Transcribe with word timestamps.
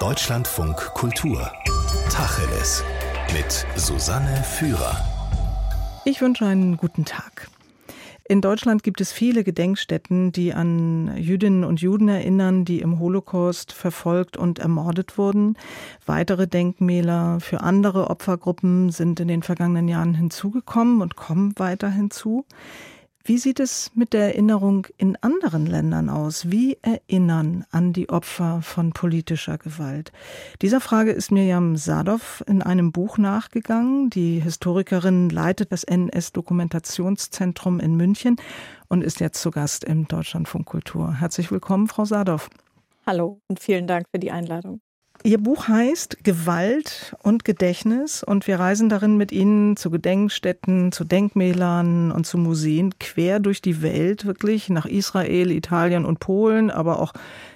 Deutschlandfunk 0.00 0.76
Kultur. 0.94 1.50
Tacheles. 2.08 2.84
Mit 3.32 3.66
Susanne 3.74 4.44
Führer. 4.44 4.96
Ich 6.04 6.20
wünsche 6.20 6.46
einen 6.46 6.76
guten 6.76 7.04
Tag. 7.04 7.48
In 8.28 8.40
Deutschland 8.40 8.84
gibt 8.84 9.00
es 9.00 9.10
viele 9.10 9.42
Gedenkstätten, 9.42 10.30
die 10.30 10.54
an 10.54 11.16
Jüdinnen 11.16 11.64
und 11.64 11.80
Juden 11.80 12.08
erinnern, 12.08 12.64
die 12.64 12.80
im 12.80 13.00
Holocaust 13.00 13.72
verfolgt 13.72 14.36
und 14.36 14.60
ermordet 14.60 15.18
wurden. 15.18 15.56
Weitere 16.06 16.46
Denkmäler 16.46 17.40
für 17.40 17.62
andere 17.62 18.08
Opfergruppen 18.08 18.90
sind 18.90 19.18
in 19.18 19.26
den 19.26 19.42
vergangenen 19.42 19.88
Jahren 19.88 20.14
hinzugekommen 20.14 21.02
und 21.02 21.16
kommen 21.16 21.54
weiter 21.56 21.90
hinzu. 21.90 22.46
Wie 23.24 23.36
sieht 23.36 23.60
es 23.60 23.90
mit 23.94 24.14
der 24.14 24.34
Erinnerung 24.34 24.86
in 24.96 25.16
anderen 25.16 25.66
Ländern 25.66 26.08
aus? 26.08 26.50
Wie 26.50 26.78
erinnern 26.80 27.66
an 27.70 27.92
die 27.92 28.08
Opfer 28.08 28.62
von 28.62 28.92
politischer 28.92 29.58
Gewalt? 29.58 30.12
Dieser 30.62 30.80
Frage 30.80 31.10
ist 31.10 31.30
Mirjam 31.30 31.76
Sadov 31.76 32.42
in 32.46 32.62
einem 32.62 32.90
Buch 32.90 33.18
nachgegangen. 33.18 34.08
Die 34.08 34.40
Historikerin 34.40 35.28
leitet 35.28 35.72
das 35.72 35.84
NS-Dokumentationszentrum 35.84 37.80
in 37.80 37.96
München 37.96 38.36
und 38.88 39.04
ist 39.04 39.20
jetzt 39.20 39.42
zu 39.42 39.50
Gast 39.50 39.84
im 39.84 40.08
Deutschlandfunk 40.08 40.64
Kultur. 40.64 41.14
Herzlich 41.20 41.50
willkommen, 41.50 41.88
Frau 41.88 42.06
Sadov. 42.06 42.48
Hallo 43.04 43.42
und 43.48 43.60
vielen 43.60 43.86
Dank 43.86 44.06
für 44.10 44.18
die 44.18 44.30
Einladung. 44.30 44.80
Ihr 45.24 45.38
Buch 45.38 45.66
heißt 45.66 46.22
Gewalt 46.22 47.16
und 47.22 47.44
Gedächtnis 47.44 48.22
und 48.22 48.46
wir 48.46 48.60
reisen 48.60 48.88
darin 48.88 49.16
mit 49.16 49.32
Ihnen 49.32 49.76
zu 49.76 49.90
Gedenkstätten, 49.90 50.92
zu 50.92 51.04
Denkmälern 51.04 52.12
und 52.12 52.24
zu 52.24 52.38
Museen 52.38 52.96
quer 53.00 53.40
durch 53.40 53.60
die 53.60 53.82
Welt, 53.82 54.26
wirklich 54.26 54.70
nach 54.70 54.86
Israel, 54.86 55.50
Italien 55.50 56.04
und 56.04 56.20
Polen, 56.20 56.70
aber 56.70 57.00
auch 57.00 57.12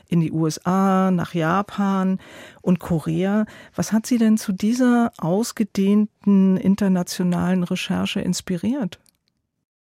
in 0.08 0.20
die 0.20 0.32
USA, 0.32 1.10
nach 1.12 1.34
Japan 1.34 2.18
und 2.62 2.80
Korea. 2.80 3.46
Was 3.76 3.92
hat 3.92 4.06
Sie 4.06 4.18
denn 4.18 4.38
zu 4.38 4.52
dieser 4.52 5.12
ausgedehnten 5.18 6.56
internationalen 6.56 7.62
Recherche 7.62 8.20
inspiriert? 8.20 8.98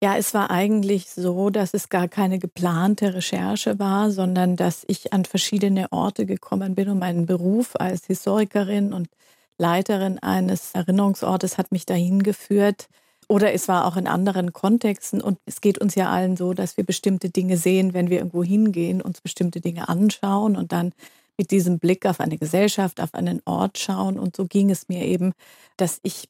Ja, 0.03 0.15
es 0.15 0.35
war 0.35 0.51
eigentlich 0.51 1.09
so, 1.09 1.49
dass 1.49 1.73
es 1.73 1.89
gar 1.89 2.07
keine 2.07 2.37
geplante 2.37 3.15
Recherche 3.15 3.79
war, 3.79 4.11
sondern 4.11 4.55
dass 4.55 4.83
ich 4.87 5.11
an 5.11 5.25
verschiedene 5.25 5.91
Orte 5.91 6.27
gekommen 6.27 6.75
bin 6.75 6.89
und 6.89 6.99
meinen 6.99 7.25
Beruf 7.25 7.75
als 7.75 8.05
Historikerin 8.05 8.93
und 8.93 9.09
Leiterin 9.57 10.19
eines 10.19 10.71
Erinnerungsortes 10.73 11.57
hat 11.57 11.71
mich 11.71 11.87
dahin 11.87 12.21
geführt. 12.21 12.89
Oder 13.27 13.53
es 13.53 13.67
war 13.67 13.85
auch 13.85 13.97
in 13.97 14.07
anderen 14.07 14.53
Kontexten. 14.53 15.19
Und 15.19 15.39
es 15.45 15.61
geht 15.61 15.79
uns 15.79 15.95
ja 15.95 16.09
allen 16.11 16.37
so, 16.37 16.53
dass 16.53 16.77
wir 16.77 16.83
bestimmte 16.83 17.31
Dinge 17.31 17.57
sehen, 17.57 17.95
wenn 17.95 18.11
wir 18.11 18.19
irgendwo 18.19 18.43
hingehen, 18.43 19.01
uns 19.01 19.19
bestimmte 19.21 19.61
Dinge 19.61 19.89
anschauen 19.89 20.55
und 20.55 20.71
dann 20.73 20.93
mit 21.39 21.49
diesem 21.49 21.79
Blick 21.79 22.05
auf 22.05 22.19
eine 22.19 22.37
Gesellschaft, 22.37 23.01
auf 23.01 23.15
einen 23.15 23.41
Ort 23.45 23.79
schauen. 23.79 24.19
Und 24.19 24.35
so 24.35 24.45
ging 24.45 24.69
es 24.69 24.89
mir 24.89 25.03
eben, 25.05 25.33
dass 25.75 25.99
ich 26.03 26.29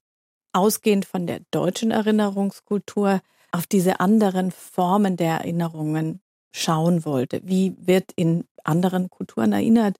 ausgehend 0.53 1.05
von 1.05 1.27
der 1.27 1.41
deutschen 1.51 1.91
Erinnerungskultur 1.91 3.21
auf 3.51 3.67
diese 3.67 3.99
anderen 3.99 4.51
Formen 4.51 5.17
der 5.17 5.39
Erinnerungen 5.39 6.21
schauen 6.51 7.05
wollte. 7.05 7.41
Wie 7.43 7.75
wird 7.79 8.11
in 8.15 8.45
anderen 8.63 9.09
Kulturen 9.09 9.53
erinnert? 9.53 9.97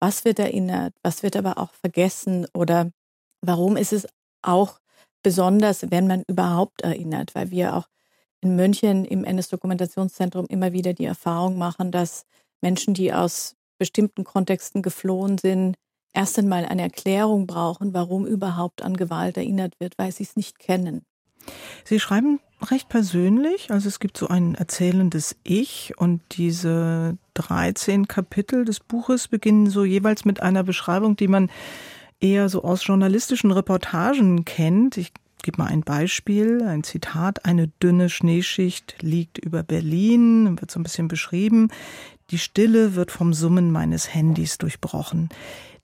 Was 0.00 0.24
wird 0.24 0.38
erinnert? 0.38 0.94
Was 1.02 1.22
wird 1.22 1.36
aber 1.36 1.58
auch 1.58 1.72
vergessen? 1.72 2.46
Oder 2.54 2.90
warum 3.40 3.76
ist 3.76 3.92
es 3.92 4.06
auch 4.42 4.80
besonders, 5.22 5.90
wenn 5.90 6.06
man 6.06 6.22
überhaupt 6.26 6.82
erinnert? 6.82 7.34
Weil 7.34 7.50
wir 7.50 7.76
auch 7.76 7.88
in 8.40 8.56
München 8.56 9.04
im 9.04 9.24
NS-Dokumentationszentrum 9.24 10.46
immer 10.46 10.72
wieder 10.72 10.94
die 10.94 11.04
Erfahrung 11.04 11.58
machen, 11.58 11.90
dass 11.90 12.24
Menschen, 12.60 12.94
die 12.94 13.12
aus 13.12 13.56
bestimmten 13.78 14.24
Kontexten 14.24 14.82
geflohen 14.82 15.38
sind, 15.38 15.76
erst 16.12 16.38
einmal 16.38 16.64
eine 16.64 16.82
Erklärung 16.82 17.46
brauchen, 17.46 17.94
warum 17.94 18.26
überhaupt 18.26 18.82
an 18.82 18.96
Gewalt 18.96 19.36
erinnert 19.36 19.78
wird, 19.80 19.98
weil 19.98 20.12
sie 20.12 20.24
es 20.24 20.36
nicht 20.36 20.58
kennen. 20.58 21.04
Sie 21.84 22.00
schreiben 22.00 22.40
recht 22.62 22.88
persönlich, 22.88 23.70
also 23.70 23.88
es 23.88 24.00
gibt 24.00 24.16
so 24.16 24.28
ein 24.28 24.54
erzählendes 24.54 25.36
Ich 25.44 25.94
und 25.96 26.20
diese 26.32 27.16
13 27.34 28.08
Kapitel 28.08 28.64
des 28.64 28.80
Buches 28.80 29.28
beginnen 29.28 29.70
so 29.70 29.84
jeweils 29.84 30.24
mit 30.24 30.42
einer 30.42 30.64
Beschreibung, 30.64 31.16
die 31.16 31.28
man 31.28 31.50
eher 32.20 32.48
so 32.48 32.64
aus 32.64 32.86
journalistischen 32.86 33.52
Reportagen 33.52 34.44
kennt. 34.44 34.96
Ich 34.96 35.12
gebe 35.42 35.62
mal 35.62 35.68
ein 35.68 35.82
Beispiel, 35.82 36.62
ein 36.62 36.82
Zitat. 36.82 37.44
Eine 37.44 37.68
dünne 37.68 38.10
Schneeschicht 38.10 38.96
liegt 39.00 39.38
über 39.38 39.62
Berlin, 39.62 40.60
wird 40.60 40.70
so 40.70 40.80
ein 40.80 40.82
bisschen 40.82 41.08
beschrieben. 41.08 41.68
Die 42.30 42.38
Stille 42.38 42.94
wird 42.94 43.10
vom 43.10 43.32
Summen 43.32 43.70
meines 43.70 44.12
Handys 44.12 44.58
durchbrochen. 44.58 45.28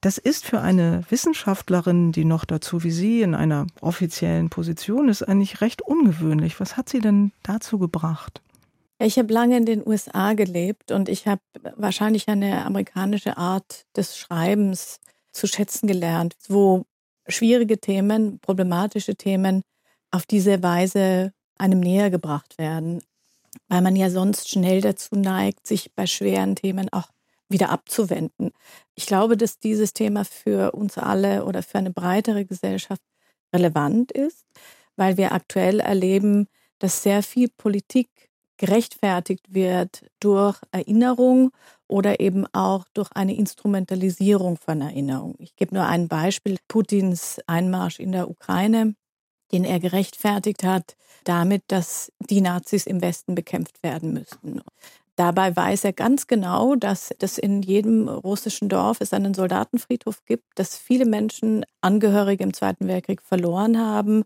Das 0.05 0.19
ist 0.19 0.45
für 0.45 0.61
eine 0.61 1.03
Wissenschaftlerin, 1.09 2.13
die 2.13 2.27
noch 2.27 2.45
dazu 2.45 2.85
wie 2.85 2.91
Sie 2.91 3.23
in 3.23 3.35
einer 3.35 3.67
offiziellen 3.81 4.51
Position 4.51 5.09
ist, 5.09 5.23
eigentlich 5.23 5.63
recht 5.63 5.81
ungewöhnlich. 5.81 6.61
Was 6.61 6.77
hat 6.77 6.91
Sie 6.91 7.01
denn 7.01 7.33
dazu 7.43 7.79
gebracht? 7.79 8.43
Ich 8.99 9.19
habe 9.19 9.33
lange 9.33 9.57
in 9.57 9.65
den 9.65 9.83
USA 9.87 10.35
gelebt 10.35 10.93
und 10.93 11.09
ich 11.09 11.27
habe 11.27 11.41
wahrscheinlich 11.77 12.29
eine 12.29 12.67
amerikanische 12.67 13.39
Art 13.39 13.87
des 13.97 14.19
Schreibens 14.19 15.01
zu 15.33 15.47
schätzen 15.47 15.87
gelernt, 15.87 16.35
wo 16.49 16.85
schwierige 17.27 17.79
Themen, 17.79 18.41
problematische 18.41 19.17
Themen 19.17 19.63
auf 20.11 20.27
diese 20.27 20.63
Weise 20.63 21.33
einem 21.57 21.81
näher 21.81 22.11
gebracht 22.11 22.59
werden, 22.59 23.01
weil 23.69 23.81
man 23.81 23.97
ja 23.97 24.11
sonst 24.11 24.51
schnell 24.51 24.83
dazu 24.83 25.17
neigt, 25.17 25.67
sich 25.67 25.95
bei 25.95 26.07
schweren 26.07 26.57
Themen 26.57 26.93
auch 26.93 27.09
wieder 27.55 27.71
abzuwenden. 27.71 28.51
Ich 28.95 29.07
glaube, 29.07 29.39
dass 29.39 29.59
dieses 29.59 29.95
Thema 29.95 30.25
für 30.25 30.73
uns 30.73 30.99
alle 30.99 31.45
oder 31.47 31.63
für 31.63 31.79
eine 31.79 31.91
breitere 31.91 32.45
Gesellschaft 32.45 33.03
relevant 33.55 34.13
ist, 34.13 34.45
weil 34.97 35.17
wir 35.17 35.33
aktuell 35.33 35.81
erleben, 35.81 36.49
dass 36.81 37.03
sehr 37.03 37.23
viel 37.23 37.49
Politik 37.49 38.09
gerechtfertigt 38.57 39.47
wird 39.49 40.05
durch 40.21 40.59
Erinnerung 40.71 41.51
oder 41.89 42.21
eben 42.21 42.47
auch 42.53 42.85
durch 42.93 43.11
eine 43.13 43.35
Instrumentalisierung 43.35 44.57
von 44.57 44.81
Erinnerung. 44.81 45.35
Ich 45.39 45.57
gebe 45.57 45.75
nur 45.75 45.87
ein 45.87 46.09
Beispiel, 46.09 46.59
Putins 46.69 47.41
Einmarsch 47.47 47.99
in 47.99 48.13
der 48.13 48.29
Ukraine, 48.29 48.95
den 49.53 49.65
er 49.65 49.81
gerechtfertigt 49.81 50.65
hat 50.65 50.97
damit, 51.25 51.63
dass 51.69 52.13
die 52.19 52.41
Nazis 52.41 52.87
im 52.87 53.01
Westen 53.01 53.35
bekämpft 53.35 53.83
werden 53.83 54.13
müssten. 54.13 54.61
Dabei 55.17 55.55
weiß 55.55 55.85
er 55.85 55.93
ganz 55.93 56.27
genau, 56.27 56.75
dass 56.75 57.13
es 57.21 57.39
in 57.39 57.63
jedem 57.63 58.09
russischen 58.09 58.69
Dorf 58.69 59.01
es 59.01 59.13
einen 59.13 59.33
Soldatenfriedhof 59.33 60.25
gibt, 60.25 60.45
dass 60.57 60.77
viele 60.77 61.07
Menschen 61.07 61.65
Angehörige 61.81 62.43
im 62.43 62.53
Zweiten 62.53 62.89
Weltkrieg 62.89 63.23
verloren 63.23 63.79
haben 63.79 64.25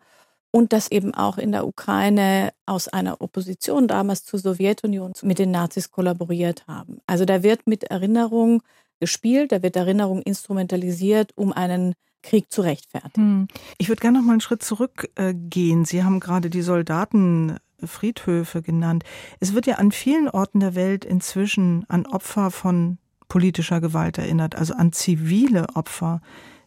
und 0.50 0.72
dass 0.72 0.90
eben 0.90 1.12
auch 1.14 1.36
in 1.36 1.52
der 1.52 1.66
Ukraine 1.66 2.52
aus 2.64 2.88
einer 2.88 3.20
Opposition 3.20 3.86
damals 3.86 4.24
zur 4.24 4.38
Sowjetunion 4.38 5.12
mit 5.22 5.38
den 5.38 5.50
Nazis 5.50 5.90
kollaboriert 5.90 6.66
haben. 6.66 6.98
Also 7.06 7.26
da 7.26 7.42
wird 7.42 7.66
mit 7.66 7.84
Erinnerung 7.84 8.62
gespielt, 8.98 9.52
da 9.52 9.62
wird 9.62 9.76
Erinnerung 9.76 10.22
instrumentalisiert, 10.22 11.32
um 11.36 11.52
einen 11.52 11.94
Krieg 12.22 12.50
zu 12.50 12.62
rechtfertigen. 12.62 13.22
Hm. 13.22 13.48
Ich 13.76 13.88
würde 13.88 14.00
gerne 14.00 14.18
noch 14.18 14.24
mal 14.24 14.32
einen 14.32 14.40
Schritt 14.40 14.62
zurückgehen. 14.62 15.84
Sie 15.84 16.02
haben 16.02 16.18
gerade 16.18 16.50
die 16.50 16.62
Soldaten 16.62 17.58
Friedhöfe 17.84 18.62
genannt. 18.62 19.04
Es 19.40 19.54
wird 19.54 19.66
ja 19.66 19.76
an 19.76 19.92
vielen 19.92 20.28
Orten 20.28 20.60
der 20.60 20.74
Welt 20.74 21.04
inzwischen 21.04 21.84
an 21.88 22.06
Opfer 22.06 22.50
von 22.50 22.98
politischer 23.28 23.80
Gewalt 23.80 24.18
erinnert, 24.18 24.54
also 24.54 24.74
an 24.74 24.92
zivile 24.92 25.66
Opfer. 25.74 26.20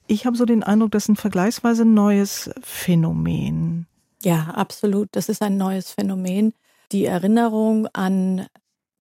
Ich 0.08 0.26
habe 0.26 0.38
so 0.38 0.46
den 0.46 0.64
Eindruck, 0.64 0.92
das 0.92 1.04
ist 1.04 1.10
ein 1.10 1.16
vergleichsweise 1.16 1.86
neues 1.86 2.50
Phänomen. 2.62 3.88
Ja, 4.24 4.52
absolut. 4.56 5.10
Das 5.14 5.30
ist 5.30 5.42
ein 5.42 5.58
neues 5.58 5.92
Phänomen. 5.92 6.54
Die 6.92 7.06
Erinnerung 7.06 7.88
an 7.88 8.48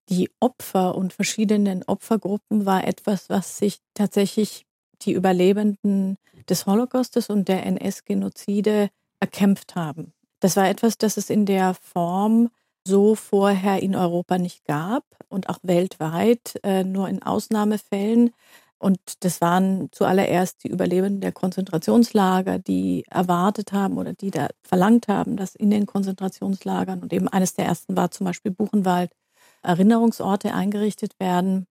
die 0.09 0.29
Opfer 0.39 0.95
und 0.95 1.13
verschiedenen 1.13 1.83
Opfergruppen 1.83 2.65
war 2.65 2.85
etwas, 2.87 3.29
was 3.29 3.57
sich 3.57 3.79
tatsächlich 3.93 4.65
die 5.03 5.13
Überlebenden 5.13 6.17
des 6.49 6.65
Holocaustes 6.65 7.29
und 7.29 7.47
der 7.47 7.65
NS-Genozide 7.65 8.89
erkämpft 9.19 9.75
haben. 9.75 10.13
Das 10.41 10.57
war 10.57 10.67
etwas, 10.67 10.97
das 10.97 11.17
es 11.17 11.29
in 11.29 11.45
der 11.45 11.75
Form 11.75 12.49
so 12.85 13.15
vorher 13.15 13.81
in 13.81 13.95
Europa 13.95 14.37
nicht 14.37 14.65
gab 14.65 15.03
und 15.29 15.49
auch 15.49 15.59
weltweit 15.61 16.59
äh, 16.63 16.83
nur 16.83 17.07
in 17.07 17.21
Ausnahmefällen. 17.21 18.31
Und 18.79 18.99
das 19.23 19.39
waren 19.39 19.89
zuallererst 19.91 20.63
die 20.63 20.69
Überlebenden 20.69 21.21
der 21.21 21.31
Konzentrationslager, 21.31 22.57
die 22.57 23.05
erwartet 23.11 23.71
haben 23.71 23.99
oder 23.99 24.13
die 24.13 24.31
da 24.31 24.47
verlangt 24.63 25.07
haben, 25.07 25.37
dass 25.37 25.53
in 25.53 25.69
den 25.69 25.85
Konzentrationslagern 25.85 27.01
und 27.03 27.13
eben 27.13 27.27
eines 27.27 27.53
der 27.53 27.65
ersten 27.65 27.95
war 27.95 28.09
zum 28.09 28.25
Beispiel 28.25 28.51
Buchenwald 28.51 29.11
Erinnerungsorte 29.61 30.55
eingerichtet 30.55 31.19
werden 31.19 31.67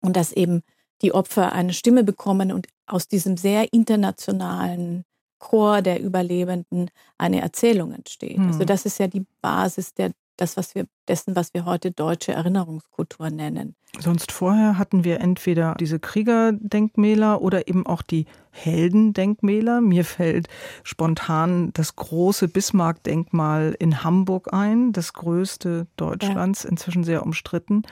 und 0.00 0.16
dass 0.16 0.32
eben 0.32 0.62
die 1.02 1.12
Opfer 1.12 1.52
eine 1.52 1.74
Stimme 1.74 2.02
bekommen 2.02 2.50
und 2.50 2.68
aus 2.86 3.06
diesem 3.08 3.36
sehr 3.36 3.74
internationalen 3.74 5.04
Chor 5.44 5.82
der 5.82 6.00
Überlebenden 6.00 6.90
eine 7.18 7.42
Erzählung 7.42 7.92
entsteht. 7.92 8.38
Also 8.38 8.42
hm. 8.42 8.48
Also 8.48 8.64
das 8.64 8.86
ist 8.86 8.98
ja 8.98 9.08
die 9.08 9.26
Basis 9.42 9.92
der 9.92 10.12
das, 10.36 10.56
was 10.56 10.74
wir, 10.74 10.86
dessen, 11.06 11.36
was 11.36 11.54
wir 11.54 11.64
heute 11.64 11.92
deutsche 11.92 12.32
Erinnerungskultur 12.32 13.30
nennen. 13.30 13.76
Sonst 14.00 14.32
vorher 14.32 14.78
hatten 14.78 15.04
wir 15.04 15.20
entweder 15.20 15.76
diese 15.78 16.00
Kriegerdenkmäler 16.00 17.40
oder 17.40 17.68
eben 17.68 17.86
auch 17.86 18.02
die 18.02 18.26
Heldendenkmäler. 18.50 19.80
Mir 19.80 20.04
fällt 20.04 20.48
spontan 20.82 21.72
das 21.74 21.94
große 21.94 22.48
Bismarck-Denkmal 22.48 23.76
in 23.78 24.02
Hamburg 24.02 24.52
ein, 24.52 24.92
das 24.92 25.12
größte 25.12 25.86
Deutschlands, 25.96 26.64
ja. 26.64 26.70
inzwischen 26.70 27.04
sehr 27.04 27.22
umstritten. 27.22 27.82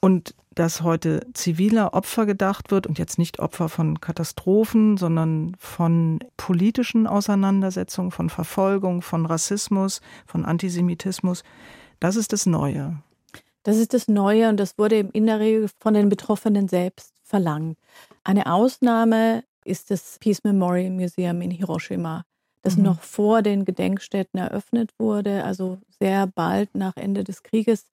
Und 0.00 0.34
dass 0.56 0.82
heute 0.82 1.20
ziviler 1.34 1.92
Opfer 1.92 2.24
gedacht 2.24 2.70
wird 2.70 2.86
und 2.86 2.98
jetzt 2.98 3.18
nicht 3.18 3.38
Opfer 3.40 3.68
von 3.68 4.00
Katastrophen, 4.00 4.96
sondern 4.96 5.54
von 5.58 6.18
politischen 6.38 7.06
Auseinandersetzungen, 7.06 8.10
von 8.10 8.30
Verfolgung, 8.30 9.02
von 9.02 9.26
Rassismus, 9.26 10.00
von 10.26 10.46
Antisemitismus. 10.46 11.44
Das 12.00 12.16
ist 12.16 12.32
das 12.32 12.46
Neue. 12.46 12.98
Das 13.64 13.76
ist 13.76 13.92
das 13.92 14.08
Neue 14.08 14.48
und 14.48 14.58
das 14.58 14.78
wurde 14.78 15.00
in 15.00 15.26
der 15.26 15.40
Regel 15.40 15.68
von 15.78 15.92
den 15.92 16.08
Betroffenen 16.08 16.68
selbst 16.68 17.12
verlangt. 17.22 17.78
Eine 18.24 18.50
Ausnahme 18.50 19.44
ist 19.64 19.90
das 19.90 20.18
Peace 20.20 20.42
Memorial 20.42 20.90
Museum 20.90 21.42
in 21.42 21.50
Hiroshima, 21.50 22.24
das 22.62 22.76
mhm. 22.76 22.84
noch 22.84 23.02
vor 23.02 23.42
den 23.42 23.66
Gedenkstätten 23.66 24.40
eröffnet 24.40 24.94
wurde, 24.98 25.44
also 25.44 25.78
sehr 25.98 26.26
bald 26.26 26.74
nach 26.74 26.96
Ende 26.96 27.24
des 27.24 27.42
Krieges. 27.42 27.84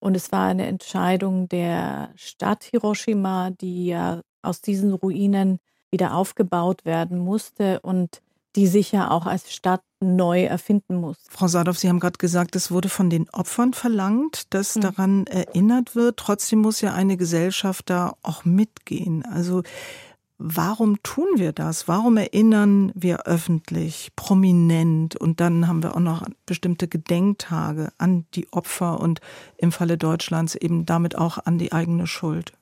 Und 0.00 0.16
es 0.16 0.30
war 0.32 0.46
eine 0.46 0.66
Entscheidung 0.66 1.48
der 1.48 2.10
Stadt 2.16 2.64
Hiroshima, 2.64 3.50
die 3.50 3.86
ja 3.86 4.22
aus 4.42 4.60
diesen 4.60 4.92
Ruinen 4.92 5.58
wieder 5.90 6.14
aufgebaut 6.14 6.84
werden 6.84 7.18
musste 7.18 7.80
und 7.80 8.22
die 8.56 8.66
sich 8.66 8.92
ja 8.92 9.10
auch 9.10 9.26
als 9.26 9.52
Stadt 9.52 9.82
neu 10.00 10.44
erfinden 10.44 10.96
muss. 10.96 11.16
Frau 11.28 11.48
Sadov, 11.48 11.78
Sie 11.78 11.88
haben 11.88 12.00
gerade 12.00 12.18
gesagt, 12.18 12.56
es 12.56 12.70
wurde 12.70 12.88
von 12.88 13.10
den 13.10 13.28
Opfern 13.30 13.72
verlangt, 13.72 14.52
dass 14.54 14.76
mhm. 14.76 14.80
daran 14.80 15.26
erinnert 15.26 15.94
wird. 15.94 16.16
Trotzdem 16.16 16.60
muss 16.60 16.80
ja 16.80 16.92
eine 16.92 17.16
Gesellschaft 17.16 17.90
da 17.90 18.16
auch 18.22 18.44
mitgehen. 18.44 19.24
Also 19.24 19.62
Warum 20.40 21.02
tun 21.02 21.26
wir 21.34 21.52
das? 21.52 21.88
Warum 21.88 22.16
erinnern 22.16 22.92
wir 22.94 23.26
öffentlich, 23.26 24.10
prominent 24.14 25.16
und 25.16 25.40
dann 25.40 25.66
haben 25.66 25.82
wir 25.82 25.96
auch 25.96 26.00
noch 26.00 26.24
bestimmte 26.46 26.86
Gedenktage 26.86 27.88
an 27.98 28.24
die 28.34 28.46
Opfer 28.52 29.00
und 29.00 29.20
im 29.56 29.72
Falle 29.72 29.98
Deutschlands 29.98 30.54
eben 30.54 30.86
damit 30.86 31.18
auch 31.18 31.38
an 31.44 31.58
die 31.58 31.72
eigene 31.72 32.06
Schuld? 32.06 32.52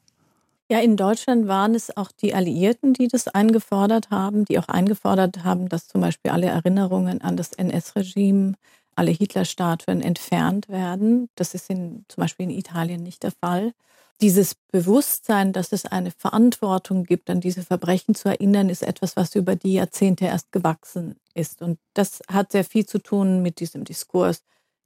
Ja, 0.71 0.81
in 0.81 0.97
Deutschland 0.97 1.49
waren 1.49 1.75
es 1.75 1.95
auch 1.95 2.11
die 2.11 2.35
Alliierten, 2.35 2.95
die 2.95 3.09
das 3.09 3.29
eingefordert 3.29 4.11
haben, 4.11 4.47
die 4.47 4.59
auch 4.59 4.69
eingefordert 4.69 5.45
haben, 5.45 5.69
dass 5.69 5.87
zum 5.87 6.01
Beispiel 6.01 6.31
alle 6.31 6.47
Erinnerungen 6.47 7.21
an 7.21 7.37
das 7.37 7.53
NS-Regime, 7.53 8.55
alle 8.95 9.11
Hitler-Statuen 9.11 10.01
entfernt 10.01 10.71
werden. 10.71 11.29
Das 11.35 11.53
ist 11.53 11.69
in, 11.69 12.07
zum 12.09 12.23
Beispiel 12.23 12.45
in 12.45 12.57
Italien 12.57 13.03
nicht 13.03 13.23
der 13.23 13.33
Fall 13.33 13.75
dieses 14.21 14.55
Bewusstsein, 14.55 15.53
dass 15.53 15.73
es 15.73 15.85
eine 15.85 16.11
Verantwortung 16.11 17.05
gibt, 17.05 17.29
an 17.29 17.41
diese 17.41 17.63
Verbrechen 17.63 18.15
zu 18.15 18.29
erinnern, 18.29 18.71
ist 18.71 18.83
etwas, 18.83 19.17
was 19.17 19.35
über 19.35 19.57
die 19.57 19.75
Jahrzehnte 19.75 20.25
erst 20.25 20.53
gewachsen 20.53 21.17
ist. 21.35 21.61
Und 21.63 21.79
das 21.95 22.21
hat 22.29 22.53
sehr 22.53 22.65
viel 22.65 22.87
zu 22.87 22.99
tun 22.99 23.43
mit 23.43 23.61
diesem 23.61 23.85
Diskurs 23.85 24.43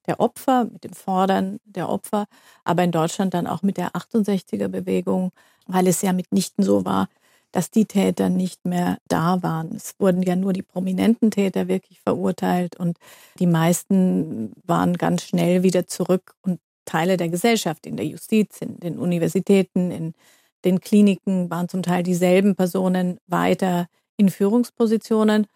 der 0.06 0.18
Opfer, 0.20 0.64
mit 0.64 0.82
dem 0.84 0.92
Fordern 0.92 1.60
der 1.64 1.88
Opfer, 1.88 2.26
aber 2.64 2.82
in 2.82 2.90
Deutschland 2.90 3.34
dann 3.34 3.46
auch 3.46 3.62
mit 3.62 3.76
der 3.76 3.92
68er 3.92 4.68
Bewegung, 4.68 5.30
weil 5.66 5.86
es 5.86 6.02
ja 6.02 6.12
mitnichten 6.12 6.64
so 6.64 6.84
war, 6.84 7.08
dass 7.52 7.70
die 7.70 7.84
Täter 7.84 8.28
nicht 8.28 8.64
mehr 8.64 8.98
da 9.08 9.42
waren. 9.42 9.74
Es 9.74 9.94
wurden 9.98 10.22
ja 10.22 10.36
nur 10.36 10.52
die 10.52 10.62
prominenten 10.62 11.30
Täter 11.30 11.68
wirklich 11.68 12.00
verurteilt 12.00 12.76
und 12.76 12.98
die 13.38 13.46
meisten 13.46 14.52
waren 14.64 14.96
ganz 14.96 15.22
schnell 15.24 15.62
wieder 15.62 15.86
zurück 15.86 16.34
und 16.42 16.60
Teile 16.90 17.16
der 17.16 17.28
Gesellschaft, 17.28 17.86
in 17.86 17.96
der 17.96 18.06
Justiz, 18.06 18.60
in 18.60 18.80
den 18.80 18.98
Universitäten, 18.98 19.90
in 19.90 20.14
den 20.64 20.80
Kliniken 20.80 21.48
waren 21.48 21.68
zum 21.68 21.82
Teil 21.82 22.02
dieselben 22.02 22.56
Personen 22.56 23.18
weiter 23.26 23.86
in 24.16 24.28
Führungspositionen. 24.28 25.46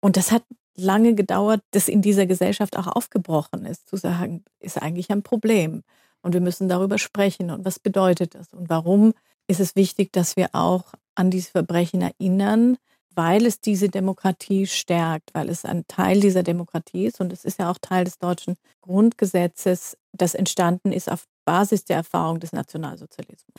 Und 0.00 0.16
das 0.16 0.32
hat 0.32 0.42
lange 0.76 1.14
gedauert, 1.14 1.60
dass 1.70 1.88
in 1.88 2.02
dieser 2.02 2.26
Gesellschaft 2.26 2.76
auch 2.76 2.88
aufgebrochen 2.88 3.64
ist, 3.66 3.88
zu 3.88 3.96
sagen, 3.96 4.44
ist 4.58 4.82
eigentlich 4.82 5.10
ein 5.10 5.22
Problem. 5.22 5.82
Und 6.22 6.34
wir 6.34 6.40
müssen 6.40 6.68
darüber 6.68 6.98
sprechen. 6.98 7.50
Und 7.50 7.64
was 7.64 7.78
bedeutet 7.78 8.34
das? 8.34 8.52
Und 8.52 8.68
warum 8.68 9.12
ist 9.46 9.60
es 9.60 9.76
wichtig, 9.76 10.12
dass 10.12 10.36
wir 10.36 10.48
auch 10.52 10.92
an 11.14 11.30
diese 11.30 11.50
Verbrechen 11.50 12.02
erinnern, 12.02 12.76
weil 13.14 13.46
es 13.46 13.60
diese 13.60 13.88
Demokratie 13.88 14.66
stärkt, 14.66 15.30
weil 15.34 15.48
es 15.48 15.64
ein 15.64 15.84
Teil 15.88 16.20
dieser 16.20 16.42
Demokratie 16.42 17.06
ist 17.06 17.20
und 17.20 17.32
es 17.32 17.44
ist 17.44 17.58
ja 17.58 17.70
auch 17.70 17.78
Teil 17.80 18.04
des 18.04 18.18
deutschen 18.18 18.56
Grundgesetzes, 18.82 19.96
das 20.12 20.34
entstanden 20.34 20.92
ist 20.92 21.10
auf 21.10 21.24
Basis 21.44 21.84
der 21.84 21.96
Erfahrung 21.96 22.40
des 22.40 22.52
Nationalsozialismus. 22.52 23.56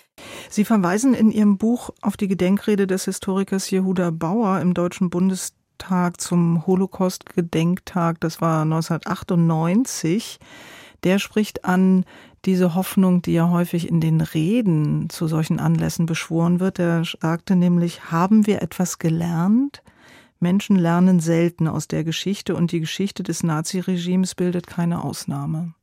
Sie 0.50 0.65
verweisen 0.65 1.13
in 1.13 1.31
Ihrem 1.31 1.57
Buch 1.57 1.89
auf 2.01 2.15
die 2.15 2.27
Gedenkrede 2.27 2.88
des 2.88 3.06
Historikers 3.06 3.69
Jehuda 3.69 4.12
Bauer 4.12 4.59
im 4.62 4.74
Deutschen 4.74 5.09
Bundestag 5.09 6.21
zum 6.21 6.65
Holocaust-Gedenktag. 6.68 8.19
Das 8.21 8.39
war 8.39 8.62
1998. 8.62 10.39
Der 11.04 11.19
spricht 11.19 11.65
an 11.65 12.06
diese 12.45 12.75
Hoffnung, 12.75 13.21
die 13.21 13.33
ja 13.33 13.49
häufig 13.49 13.88
in 13.88 14.01
den 14.01 14.21
Reden 14.21 15.09
zu 15.09 15.27
solchen 15.27 15.59
Anlässen 15.59 16.05
beschworen 16.05 16.59
wird. 16.59 16.79
Er 16.79 17.03
sagte 17.03 17.55
nämlich, 17.55 18.11
haben 18.11 18.47
wir 18.47 18.61
etwas 18.61 18.99
gelernt? 18.99 19.83
Menschen 20.39 20.75
lernen 20.75 21.19
selten 21.19 21.67
aus 21.67 21.88
der 21.88 22.03
Geschichte 22.03 22.55
und 22.55 22.71
die 22.71 22.79
Geschichte 22.79 23.21
des 23.21 23.43
Naziregimes 23.43 24.33
bildet 24.33 24.65
keine 24.65 25.03
Ausnahme. 25.03 25.73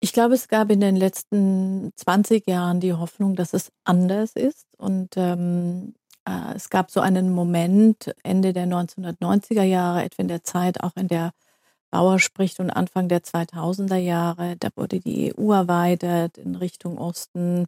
Ich 0.00 0.14
glaube, 0.14 0.34
es 0.34 0.48
gab 0.48 0.70
in 0.70 0.80
den 0.80 0.96
letzten 0.96 1.92
20 1.94 2.48
Jahren 2.48 2.80
die 2.80 2.94
Hoffnung, 2.94 3.36
dass 3.36 3.52
es 3.52 3.70
anders 3.84 4.32
ist. 4.32 4.66
Und 4.78 5.10
ähm, 5.16 5.94
äh, 6.26 6.54
es 6.54 6.70
gab 6.70 6.90
so 6.90 7.00
einen 7.00 7.30
Moment 7.30 8.14
Ende 8.22 8.54
der 8.54 8.66
1990er 8.66 9.62
Jahre, 9.62 10.02
etwa 10.02 10.22
in 10.22 10.28
der 10.28 10.42
Zeit, 10.42 10.82
auch 10.82 10.96
in 10.96 11.08
der 11.08 11.32
Bauer 11.90 12.18
spricht 12.18 12.60
und 12.60 12.70
Anfang 12.70 13.08
der 13.08 13.22
2000er 13.22 13.96
Jahre, 13.96 14.56
da 14.58 14.68
wurde 14.76 15.00
die 15.00 15.34
EU 15.36 15.52
erweitert 15.52 16.38
in 16.38 16.54
Richtung 16.54 16.98
Osten. 16.98 17.66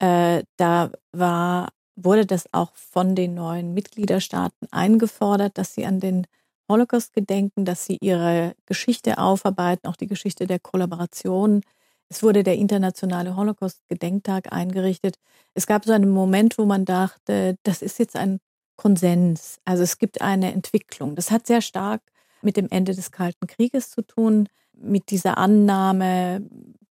Äh, 0.00 0.44
da 0.56 0.90
war, 1.12 1.70
wurde 1.96 2.26
das 2.26 2.46
auch 2.52 2.74
von 2.74 3.14
den 3.14 3.34
neuen 3.34 3.74
Mitgliederstaaten 3.74 4.68
eingefordert, 4.70 5.58
dass 5.58 5.74
sie 5.74 5.86
an 5.86 6.00
den 6.00 6.26
Holocaust 6.70 7.12
gedenken, 7.12 7.64
dass 7.64 7.86
sie 7.86 7.98
ihre 8.00 8.54
Geschichte 8.66 9.18
aufarbeiten, 9.18 9.86
auch 9.88 9.96
die 9.96 10.06
Geschichte 10.08 10.46
der 10.46 10.58
Kollaboration. 10.58 11.62
Es 12.08 12.22
wurde 12.22 12.42
der 12.42 12.56
internationale 12.56 13.36
Holocaust-Gedenktag 13.36 14.52
eingerichtet. 14.52 15.16
Es 15.54 15.66
gab 15.66 15.84
so 15.84 15.92
einen 15.92 16.10
Moment, 16.10 16.58
wo 16.58 16.64
man 16.66 16.84
dachte, 16.84 17.56
das 17.62 17.82
ist 17.82 17.98
jetzt 17.98 18.16
ein 18.16 18.38
Konsens. 18.76 19.58
Also 19.64 19.82
es 19.82 19.98
gibt 19.98 20.20
eine 20.20 20.52
Entwicklung. 20.52 21.16
Das 21.16 21.30
hat 21.30 21.46
sehr 21.46 21.62
stark 21.62 22.02
mit 22.42 22.56
dem 22.56 22.68
Ende 22.70 22.94
des 22.94 23.10
Kalten 23.10 23.46
Krieges 23.46 23.90
zu 23.90 24.02
tun, 24.02 24.48
mit 24.72 25.10
dieser 25.10 25.38
Annahme, 25.38 26.42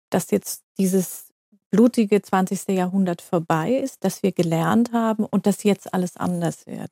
dass 0.10 0.32
jetzt 0.32 0.64
dieses 0.78 1.34
blutige 1.72 2.22
20. 2.22 2.70
Jahrhundert 2.70 3.22
vorbei 3.22 3.74
ist, 3.74 4.04
dass 4.04 4.24
wir 4.24 4.32
gelernt 4.32 4.94
haben 4.94 5.26
und 5.26 5.48
dass 5.48 5.64
jetzt 5.64 5.94
alles 5.94 6.18
anders 6.18 6.68
wird. 6.68 6.92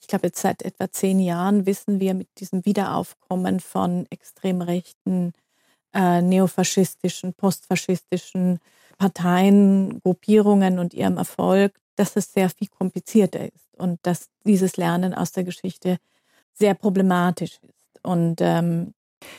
Ich 0.00 0.08
glaube, 0.08 0.28
jetzt 0.28 0.40
seit 0.40 0.62
etwa 0.62 0.90
zehn 0.90 1.20
Jahren 1.20 1.66
wissen 1.66 2.00
wir 2.00 2.14
mit 2.14 2.28
diesem 2.38 2.64
Wiederaufkommen 2.64 3.60
von 3.60 4.06
extrem 4.10 4.60
rechten, 4.60 5.32
äh, 5.94 6.22
neofaschistischen, 6.22 7.34
postfaschistischen 7.34 8.58
Parteien, 8.98 10.00
Gruppierungen 10.00 10.78
und 10.78 10.94
ihrem 10.94 11.18
Erfolg, 11.18 11.78
dass 11.96 12.16
es 12.16 12.32
sehr 12.32 12.50
viel 12.50 12.68
komplizierter 12.68 13.44
ist 13.44 13.74
und 13.76 14.00
dass 14.02 14.30
dieses 14.44 14.76
Lernen 14.76 15.14
aus 15.14 15.32
der 15.32 15.44
Geschichte 15.44 15.98
sehr 16.54 16.74
problematisch 16.74 17.58
ist. 17.62 17.81
Und 18.02 18.40
ähm, 18.40 18.94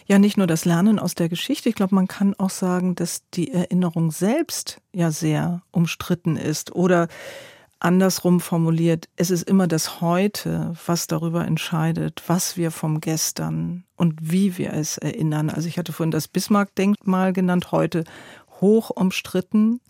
ja, 0.06 0.20
nicht 0.20 0.38
nur 0.38 0.48
das 0.48 0.66
Lernen 0.66 1.00
aus 1.00 1.16
der 1.16 1.30
Geschichte. 1.30 1.70
Ich 1.70 1.76
glaube, 1.76 1.96
man 1.96 2.08
kann 2.08 2.34
auch 2.36 2.50
sagen, 2.50 2.96
dass 2.96 3.24
die 3.34 3.52
Erinnerung 3.52 4.12
selbst 4.12 4.80
ja 4.94 5.12
sehr 5.12 5.62
umstritten 5.72 6.38
ist. 6.38 6.74
Oder 6.76 7.08
andersrum 7.80 8.40
formuliert, 8.40 9.10
es 9.18 9.30
ist 9.30 9.44
immer 9.44 9.68
das 9.68 10.02
Heute, 10.02 10.74
was 10.86 11.08
darüber 11.08 11.46
entscheidet, 11.46 12.24
was 12.28 12.56
wir 12.56 12.72
vom 12.72 13.02
Gestern 13.02 13.84
und 13.96 14.16
wie 14.22 14.58
wir 14.58 14.74
es 14.74 14.98
erinnern. 14.98 15.50
Also 15.50 15.68
ich 15.68 15.78
hatte 15.78 15.92
vorhin 15.92 16.12
das 16.12 16.28
Bismarck-Denkmal 16.28 17.34
genannt, 17.34 17.72
heute 17.72 18.06
hoch 18.62 18.90
umstritten. 18.90 19.82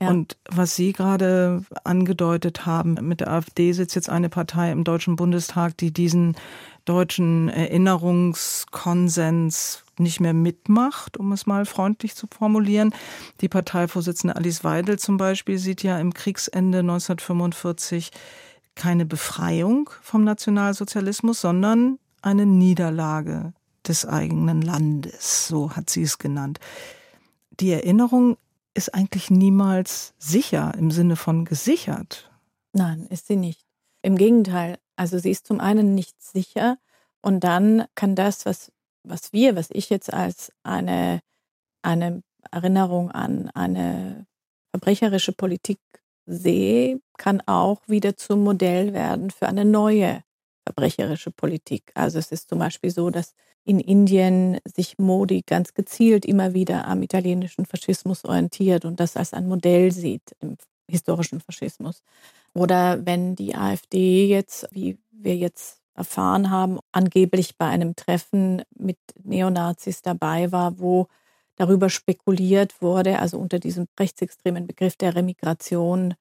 Ja. 0.00 0.08
Und 0.08 0.36
was 0.50 0.74
Sie 0.76 0.92
gerade 0.92 1.64
angedeutet 1.84 2.66
haben, 2.66 2.98
mit 3.02 3.20
der 3.20 3.32
AfD 3.32 3.72
sitzt 3.72 3.94
jetzt 3.94 4.10
eine 4.10 4.28
Partei 4.28 4.72
im 4.72 4.84
Deutschen 4.84 5.16
Bundestag, 5.16 5.76
die 5.78 5.90
diesen 5.92 6.36
deutschen 6.84 7.48
Erinnerungskonsens 7.48 9.84
nicht 9.98 10.20
mehr 10.20 10.34
mitmacht, 10.34 11.16
um 11.16 11.32
es 11.32 11.46
mal 11.46 11.64
freundlich 11.64 12.14
zu 12.14 12.26
formulieren. 12.26 12.94
Die 13.40 13.48
Parteivorsitzende 13.48 14.36
Alice 14.36 14.62
Weidel 14.62 14.98
zum 14.98 15.16
Beispiel 15.16 15.56
sieht 15.58 15.82
ja 15.82 15.98
im 15.98 16.12
Kriegsende 16.14 16.80
1945 16.80 18.10
keine 18.74 19.06
Befreiung 19.06 19.88
vom 20.02 20.24
Nationalsozialismus, 20.24 21.40
sondern 21.40 21.98
eine 22.22 22.44
Niederlage 22.44 23.54
des 23.88 24.04
eigenen 24.06 24.62
Landes, 24.62 25.48
so 25.48 25.76
hat 25.76 25.90
sie 25.90 26.02
es 26.02 26.18
genannt. 26.18 26.58
die 27.60 27.72
Erinnerung 27.72 28.36
ist 28.76 28.94
eigentlich 28.94 29.30
niemals 29.30 30.14
sicher 30.18 30.72
im 30.76 30.90
Sinne 30.90 31.16
von 31.16 31.44
gesichert. 31.44 32.30
Nein, 32.72 33.06
ist 33.10 33.26
sie 33.26 33.36
nicht. 33.36 33.66
Im 34.02 34.16
Gegenteil, 34.16 34.78
also 34.96 35.18
sie 35.18 35.30
ist 35.30 35.46
zum 35.46 35.60
einen 35.60 35.94
nicht 35.94 36.22
sicher 36.22 36.78
und 37.22 37.42
dann 37.42 37.86
kann 37.94 38.14
das, 38.14 38.44
was, 38.46 38.70
was 39.02 39.32
wir, 39.32 39.56
was 39.56 39.70
ich 39.70 39.90
jetzt 39.90 40.12
als 40.12 40.52
eine, 40.62 41.20
eine 41.82 42.22
Erinnerung 42.50 43.10
an 43.10 43.50
eine 43.54 44.26
verbrecherische 44.70 45.32
Politik 45.32 45.80
sehe, 46.26 47.00
kann 47.16 47.40
auch 47.46 47.80
wieder 47.86 48.16
zum 48.16 48.44
Modell 48.44 48.92
werden 48.92 49.30
für 49.30 49.48
eine 49.48 49.64
neue 49.64 50.22
verbrecherische 50.66 51.30
Politik. 51.30 51.92
Also 51.94 52.18
es 52.18 52.32
ist 52.32 52.48
zum 52.48 52.58
Beispiel 52.58 52.90
so, 52.90 53.10
dass 53.10 53.34
in 53.64 53.80
Indien 53.80 54.58
sich 54.64 54.98
Modi 54.98 55.42
ganz 55.46 55.74
gezielt 55.74 56.24
immer 56.24 56.54
wieder 56.54 56.86
am 56.86 57.02
italienischen 57.02 57.66
Faschismus 57.66 58.24
orientiert 58.24 58.84
und 58.84 59.00
das 59.00 59.16
als 59.16 59.32
ein 59.32 59.48
Modell 59.48 59.92
sieht 59.92 60.36
im 60.40 60.56
historischen 60.88 61.40
Faschismus. 61.40 62.02
Oder 62.54 63.04
wenn 63.04 63.34
die 63.34 63.54
AfD 63.54 64.26
jetzt, 64.26 64.68
wie 64.70 64.98
wir 65.10 65.36
jetzt 65.36 65.80
erfahren 65.94 66.50
haben, 66.50 66.78
angeblich 66.92 67.56
bei 67.56 67.66
einem 67.66 67.96
Treffen 67.96 68.62
mit 68.76 68.98
Neonazis 69.22 70.02
dabei 70.02 70.52
war, 70.52 70.78
wo 70.78 71.08
darüber 71.56 71.88
spekuliert 71.88 72.80
wurde, 72.82 73.18
also 73.18 73.38
unter 73.38 73.58
diesem 73.58 73.86
rechtsextremen 73.98 74.66
Begriff 74.66 74.96
der 74.96 75.14
Remigration, 75.16 76.14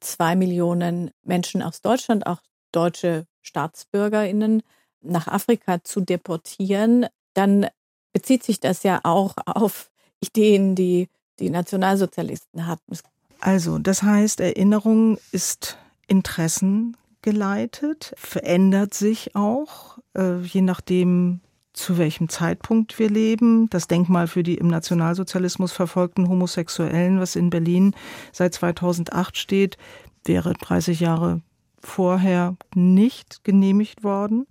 zwei 0.00 0.36
Millionen 0.36 1.10
Menschen 1.22 1.62
aus 1.62 1.80
Deutschland, 1.80 2.26
auch 2.26 2.40
deutsche 2.72 3.26
Staatsbürgerinnen, 3.42 4.62
nach 5.02 5.28
Afrika 5.28 5.84
zu 5.84 6.00
deportieren, 6.00 7.06
dann 7.34 7.66
bezieht 8.12 8.44
sich 8.44 8.60
das 8.60 8.82
ja 8.82 9.00
auch 9.04 9.34
auf 9.46 9.90
Ideen, 10.20 10.74
die 10.74 11.08
die 11.38 11.50
Nationalsozialisten 11.50 12.66
hatten. 12.66 12.98
Also, 13.40 13.78
das 13.78 14.02
heißt, 14.02 14.40
Erinnerung 14.40 15.18
ist 15.32 15.76
interessengeleitet, 16.06 18.14
verändert 18.16 18.94
sich 18.94 19.34
auch, 19.34 19.98
äh, 20.16 20.40
je 20.42 20.62
nachdem, 20.62 21.40
zu 21.72 21.98
welchem 21.98 22.28
Zeitpunkt 22.28 22.98
wir 22.98 23.08
leben. 23.08 23.68
Das 23.70 23.88
Denkmal 23.88 24.28
für 24.28 24.42
die 24.42 24.56
im 24.56 24.68
Nationalsozialismus 24.68 25.72
verfolgten 25.72 26.28
Homosexuellen, 26.28 27.18
was 27.18 27.34
in 27.34 27.50
Berlin 27.50 27.94
seit 28.30 28.54
2008 28.54 29.36
steht, 29.36 29.78
wäre 30.24 30.52
30 30.52 31.00
Jahre 31.00 31.40
vorher 31.82 32.56
nicht 32.74 33.44
genehmigt 33.44 34.04
worden, 34.04 34.46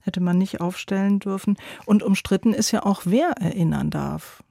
hätte 0.00 0.20
man 0.20 0.38
nicht 0.38 0.60
aufstellen 0.60 1.18
dürfen. 1.18 1.56
Und 1.84 2.02
umstritten 2.02 2.52
ist 2.52 2.70
ja 2.70 2.84
auch, 2.84 3.02
wer 3.04 3.30
erinnern 3.40 3.90
darf. 3.90 4.42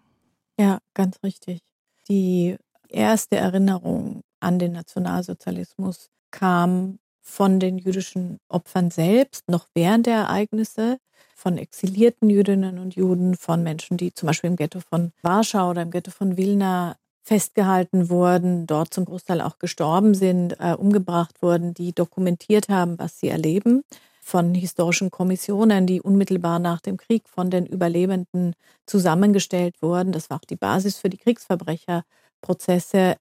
Ja, 0.59 0.79
ganz 0.93 1.17
richtig. 1.23 1.61
Die 2.07 2.57
erste 2.89 3.37
Erinnerung 3.37 4.21
an 4.39 4.59
den 4.59 4.73
Nationalsozialismus 4.73 6.09
kam 6.31 6.99
von 7.21 7.59
den 7.59 7.77
jüdischen 7.77 8.37
Opfern 8.49 8.91
selbst, 8.91 9.49
noch 9.49 9.67
während 9.73 10.05
der 10.05 10.15
Ereignisse, 10.15 10.99
von 11.35 11.57
exilierten 11.57 12.29
Jüdinnen 12.29 12.79
und 12.79 12.95
Juden, 12.95 13.35
von 13.35 13.61
Menschen, 13.61 13.97
die 13.97 14.13
zum 14.13 14.27
Beispiel 14.27 14.49
im 14.49 14.55
Ghetto 14.55 14.79
von 14.79 15.11
Warschau 15.21 15.71
oder 15.71 15.81
im 15.81 15.91
Ghetto 15.91 16.11
von 16.11 16.37
Wilna 16.37 16.95
festgehalten 17.25 18.09
wurden, 18.09 18.67
dort 18.67 18.93
zum 18.93 19.05
Großteil 19.05 19.41
auch 19.41 19.57
gestorben 19.57 20.13
sind, 20.13 20.59
äh, 20.59 20.75
umgebracht 20.77 21.41
wurden, 21.41 21.73
die 21.73 21.91
dokumentiert 21.91 22.69
haben, 22.69 22.99
was 22.99 23.19
sie 23.19 23.29
erleben, 23.29 23.83
von 24.21 24.53
historischen 24.53 25.09
Kommissionen, 25.11 25.87
die 25.87 26.01
unmittelbar 26.01 26.59
nach 26.59 26.81
dem 26.81 26.97
Krieg 26.97 27.27
von 27.27 27.49
den 27.49 27.65
Überlebenden 27.65 28.53
zusammengestellt 28.85 29.81
wurden. 29.81 30.11
Das 30.11 30.29
war 30.29 30.37
auch 30.37 30.45
die 30.45 30.55
Basis 30.55 30.97
für 30.97 31.09
die 31.09 31.17
Kriegsverbrecherprozesse. 31.17 33.15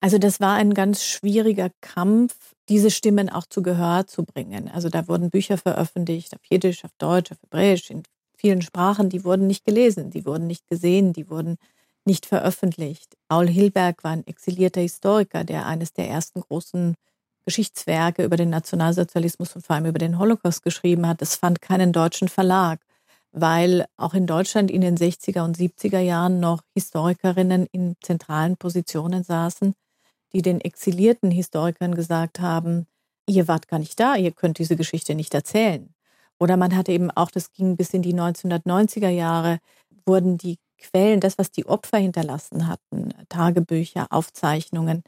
Also 0.00 0.18
das 0.18 0.40
war 0.40 0.54
ein 0.54 0.72
ganz 0.74 1.02
schwieriger 1.02 1.70
Kampf, 1.80 2.54
diese 2.68 2.90
Stimmen 2.92 3.28
auch 3.28 3.46
zu 3.46 3.62
Gehör 3.62 4.06
zu 4.06 4.24
bringen. 4.24 4.68
Also 4.68 4.88
da 4.88 5.08
wurden 5.08 5.30
Bücher 5.30 5.58
veröffentlicht 5.58 6.34
auf 6.34 6.40
Jiddisch, 6.48 6.84
auf 6.84 6.92
Deutsch, 6.98 7.32
auf 7.32 7.38
Hebräisch, 7.42 7.90
in 7.90 8.04
vielen 8.36 8.62
Sprachen, 8.62 9.08
die 9.08 9.24
wurden 9.24 9.48
nicht 9.48 9.64
gelesen, 9.64 10.10
die 10.10 10.24
wurden 10.24 10.46
nicht 10.46 10.68
gesehen, 10.68 11.12
die 11.12 11.28
wurden 11.28 11.56
nicht 12.08 12.26
veröffentlicht. 12.26 13.16
Paul 13.28 13.46
Hilberg 13.48 14.02
war 14.02 14.12
ein 14.12 14.26
exilierter 14.26 14.80
Historiker, 14.80 15.44
der 15.44 15.66
eines 15.66 15.92
der 15.92 16.08
ersten 16.08 16.40
großen 16.40 16.94
Geschichtswerke 17.44 18.24
über 18.24 18.36
den 18.36 18.50
Nationalsozialismus 18.50 19.54
und 19.54 19.64
vor 19.64 19.76
allem 19.76 19.86
über 19.86 19.98
den 19.98 20.18
Holocaust 20.18 20.62
geschrieben 20.62 21.06
hat. 21.06 21.22
Es 21.22 21.36
fand 21.36 21.60
keinen 21.60 21.92
deutschen 21.92 22.28
Verlag, 22.28 22.80
weil 23.30 23.86
auch 23.98 24.14
in 24.14 24.26
Deutschland 24.26 24.70
in 24.70 24.80
den 24.80 24.96
60er 24.96 25.44
und 25.44 25.58
70er 25.58 26.00
Jahren 26.00 26.40
noch 26.40 26.62
Historikerinnen 26.74 27.66
in 27.72 27.94
zentralen 28.02 28.56
Positionen 28.56 29.22
saßen, 29.22 29.74
die 30.32 30.42
den 30.42 30.60
exilierten 30.62 31.30
Historikern 31.30 31.94
gesagt 31.94 32.40
haben, 32.40 32.86
ihr 33.26 33.48
wart 33.48 33.68
gar 33.68 33.78
nicht 33.78 34.00
da, 34.00 34.16
ihr 34.16 34.32
könnt 34.32 34.58
diese 34.58 34.76
Geschichte 34.76 35.14
nicht 35.14 35.34
erzählen. 35.34 35.94
Oder 36.40 36.56
man 36.56 36.74
hatte 36.74 36.92
eben 36.92 37.10
auch, 37.10 37.30
das 37.30 37.52
ging 37.52 37.76
bis 37.76 37.90
in 37.90 38.02
die 38.02 38.14
1990er 38.14 39.10
Jahre, 39.10 39.58
wurden 40.06 40.38
die 40.38 40.58
Quellen, 40.78 41.20
das, 41.20 41.38
was 41.38 41.50
die 41.50 41.66
Opfer 41.66 41.98
hinterlassen 41.98 42.66
hatten, 42.66 43.12
Tagebücher, 43.28 44.06
Aufzeichnungen, 44.10 45.02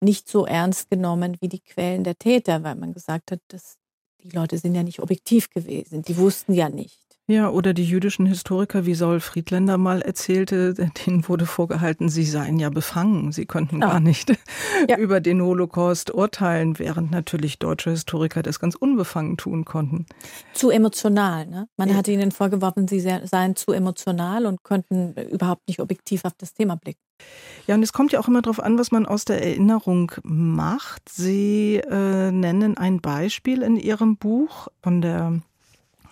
nicht 0.00 0.28
so 0.28 0.44
ernst 0.44 0.90
genommen 0.90 1.36
wie 1.40 1.48
die 1.48 1.60
Quellen 1.60 2.04
der 2.04 2.18
Täter, 2.18 2.62
weil 2.62 2.74
man 2.74 2.92
gesagt 2.92 3.30
hat, 3.30 3.40
dass 3.48 3.78
die 4.22 4.30
Leute 4.30 4.58
sind 4.58 4.74
ja 4.74 4.82
nicht 4.82 5.00
objektiv 5.00 5.50
gewesen, 5.50 6.02
die 6.02 6.16
wussten 6.16 6.54
ja 6.54 6.68
nicht. 6.68 7.01
Ja, 7.28 7.50
oder 7.50 7.72
die 7.72 7.84
jüdischen 7.84 8.26
Historiker, 8.26 8.84
wie 8.84 8.94
Saul 8.94 9.20
Friedländer 9.20 9.78
mal 9.78 10.02
erzählte, 10.02 10.74
denen 11.06 11.28
wurde 11.28 11.46
vorgehalten, 11.46 12.08
sie 12.08 12.24
seien 12.24 12.58
ja 12.58 12.68
befangen, 12.68 13.30
sie 13.30 13.46
könnten 13.46 13.82
ah. 13.82 13.92
gar 13.92 14.00
nicht 14.00 14.30
ja. 14.88 14.98
über 14.98 15.20
den 15.20 15.40
Holocaust 15.40 16.12
urteilen, 16.12 16.78
während 16.80 17.12
natürlich 17.12 17.60
deutsche 17.60 17.90
Historiker 17.90 18.42
das 18.42 18.58
ganz 18.58 18.74
unbefangen 18.74 19.36
tun 19.36 19.64
konnten. 19.64 20.06
Zu 20.52 20.70
emotional, 20.70 21.46
ne? 21.46 21.68
Man 21.76 21.90
ja. 21.90 21.94
hatte 21.94 22.10
ihnen 22.10 22.32
vorgeworfen, 22.32 22.88
sie 22.88 23.00
seien 23.00 23.54
zu 23.54 23.72
emotional 23.72 24.46
und 24.46 24.64
könnten 24.64 25.14
überhaupt 25.30 25.68
nicht 25.68 25.78
objektiv 25.78 26.24
auf 26.24 26.32
das 26.36 26.54
Thema 26.54 26.76
blicken. 26.76 27.00
Ja, 27.68 27.76
und 27.76 27.84
es 27.84 27.92
kommt 27.92 28.10
ja 28.10 28.18
auch 28.18 28.26
immer 28.26 28.42
darauf 28.42 28.60
an, 28.60 28.78
was 28.78 28.90
man 28.90 29.06
aus 29.06 29.24
der 29.24 29.40
Erinnerung 29.40 30.10
macht. 30.24 31.08
Sie 31.08 31.76
äh, 31.76 32.32
nennen 32.32 32.76
ein 32.76 33.00
Beispiel 33.00 33.62
in 33.62 33.76
Ihrem 33.76 34.16
Buch 34.16 34.66
von 34.82 35.00
der 35.00 35.40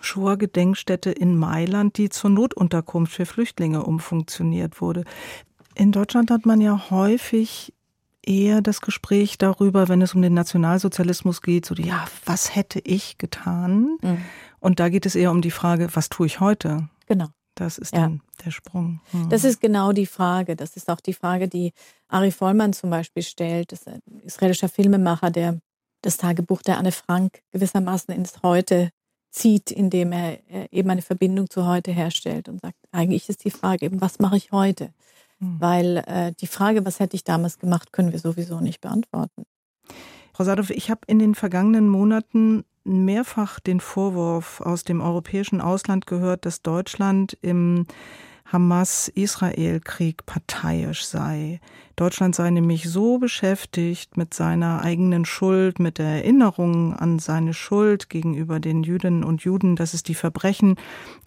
Shoah-Gedenkstätte 0.01 1.11
in 1.11 1.37
Mailand, 1.37 1.97
die 1.97 2.09
zur 2.09 2.29
Notunterkunft 2.29 3.13
für 3.13 3.25
Flüchtlinge 3.25 3.83
umfunktioniert 3.83 4.81
wurde. 4.81 5.03
In 5.75 5.91
Deutschland 5.91 6.31
hat 6.31 6.45
man 6.45 6.61
ja 6.61 6.89
häufig 6.89 7.73
eher 8.23 8.61
das 8.61 8.81
Gespräch 8.81 9.37
darüber, 9.37 9.87
wenn 9.87 10.01
es 10.01 10.13
um 10.13 10.21
den 10.21 10.33
Nationalsozialismus 10.33 11.41
geht, 11.41 11.65
so, 11.65 11.75
ja, 11.75 12.05
was 12.25 12.55
hätte 12.55 12.79
ich 12.83 13.17
getan? 13.17 13.97
Mhm. 14.01 14.21
Und 14.59 14.79
da 14.79 14.89
geht 14.89 15.05
es 15.05 15.15
eher 15.15 15.31
um 15.31 15.41
die 15.41 15.51
Frage, 15.51 15.89
was 15.93 16.09
tue 16.09 16.27
ich 16.27 16.39
heute? 16.39 16.89
Genau. 17.07 17.27
Das 17.55 17.77
ist 17.77 17.93
ja. 17.93 18.01
dann 18.01 18.21
der 18.45 18.51
Sprung. 18.51 19.01
Mhm. 19.11 19.29
Das 19.29 19.43
ist 19.43 19.59
genau 19.59 19.91
die 19.91 20.05
Frage. 20.05 20.55
Das 20.55 20.77
ist 20.77 20.89
auch 20.89 21.01
die 21.01 21.13
Frage, 21.13 21.47
die 21.47 21.73
Ari 22.07 22.31
Vollmann 22.31 22.73
zum 22.73 22.89
Beispiel 22.89 23.23
stellt. 23.23 23.71
Das 23.71 23.81
ist 23.81 23.87
ein 23.87 24.01
israelischer 24.23 24.69
Filmemacher, 24.69 25.31
der 25.31 25.59
das 26.01 26.17
Tagebuch 26.17 26.61
der 26.61 26.77
Anne 26.77 26.91
Frank 26.91 27.41
gewissermaßen 27.51 28.13
ins 28.15 28.41
Heute 28.41 28.89
zieht, 29.31 29.71
indem 29.71 30.11
er 30.11 30.39
eben 30.71 30.89
eine 30.89 31.01
Verbindung 31.01 31.49
zu 31.49 31.65
heute 31.65 31.91
herstellt 31.91 32.49
und 32.49 32.61
sagt, 32.61 32.77
eigentlich 32.91 33.29
ist 33.29 33.45
die 33.45 33.51
Frage 33.51 33.85
eben, 33.85 34.01
was 34.01 34.19
mache 34.19 34.37
ich 34.37 34.51
heute? 34.51 34.93
Mhm. 35.39 35.55
Weil 35.59 35.97
äh, 36.05 36.33
die 36.39 36.47
Frage, 36.47 36.85
was 36.85 36.99
hätte 36.99 37.15
ich 37.15 37.23
damals 37.23 37.57
gemacht, 37.57 37.91
können 37.91 38.11
wir 38.11 38.19
sowieso 38.19 38.59
nicht 38.59 38.81
beantworten. 38.81 39.43
Frau 40.33 40.43
Sadov, 40.43 40.69
ich 40.69 40.89
habe 40.89 41.01
in 41.07 41.19
den 41.19 41.35
vergangenen 41.35 41.89
Monaten 41.89 42.63
mehrfach 42.83 43.59
den 43.59 43.79
Vorwurf 43.79 44.61
aus 44.61 44.83
dem 44.83 45.01
europäischen 45.01 45.61
Ausland 45.61 46.07
gehört, 46.07 46.45
dass 46.45 46.61
Deutschland 46.61 47.37
im 47.41 47.85
Hamas-Israel-Krieg 48.51 50.25
parteiisch 50.25 51.05
sei. 51.05 51.61
Deutschland 51.95 52.35
sei 52.35 52.49
nämlich 52.49 52.89
so 52.89 53.17
beschäftigt 53.17 54.17
mit 54.17 54.33
seiner 54.33 54.81
eigenen 54.81 55.25
Schuld, 55.25 55.79
mit 55.79 55.97
der 55.97 56.07
Erinnerung 56.07 56.93
an 56.93 57.19
seine 57.19 57.53
Schuld 57.53 58.09
gegenüber 58.09 58.59
den 58.59 58.83
Jüdinnen 58.83 59.23
und 59.23 59.43
Juden, 59.43 59.75
dass 59.75 59.93
es 59.93 60.03
die 60.03 60.15
Verbrechen, 60.15 60.75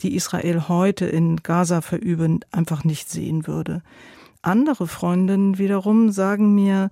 die 0.01 0.15
Israel 0.15 0.69
heute 0.69 1.07
in 1.07 1.37
Gaza 1.43 1.81
verüben, 1.81 2.41
einfach 2.51 2.85
nicht 2.85 3.09
sehen 3.09 3.47
würde. 3.47 3.83
Andere 4.43 4.87
Freundinnen 4.87 5.59
wiederum 5.59 6.11
sagen 6.11 6.55
mir, 6.55 6.91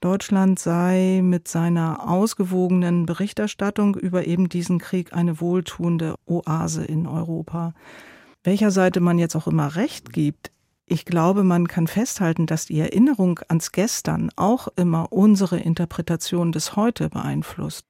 Deutschland 0.00 0.58
sei 0.58 1.20
mit 1.22 1.48
seiner 1.48 2.08
ausgewogenen 2.08 3.06
Berichterstattung 3.06 3.96
über 3.96 4.26
eben 4.26 4.48
diesen 4.48 4.78
Krieg 4.78 5.12
eine 5.12 5.40
wohltuende 5.40 6.16
Oase 6.26 6.84
in 6.84 7.06
Europa 7.06 7.74
welcher 8.44 8.70
Seite 8.70 9.00
man 9.00 9.18
jetzt 9.18 9.34
auch 9.34 9.46
immer 9.46 9.74
recht 9.74 10.12
gibt, 10.12 10.52
ich 10.86 11.06
glaube, 11.06 11.44
man 11.44 11.66
kann 11.66 11.86
festhalten, 11.86 12.46
dass 12.46 12.66
die 12.66 12.78
Erinnerung 12.78 13.40
ans 13.48 13.72
Gestern 13.72 14.30
auch 14.36 14.68
immer 14.76 15.12
unsere 15.12 15.58
Interpretation 15.58 16.52
des 16.52 16.76
Heute 16.76 17.08
beeinflusst. 17.08 17.86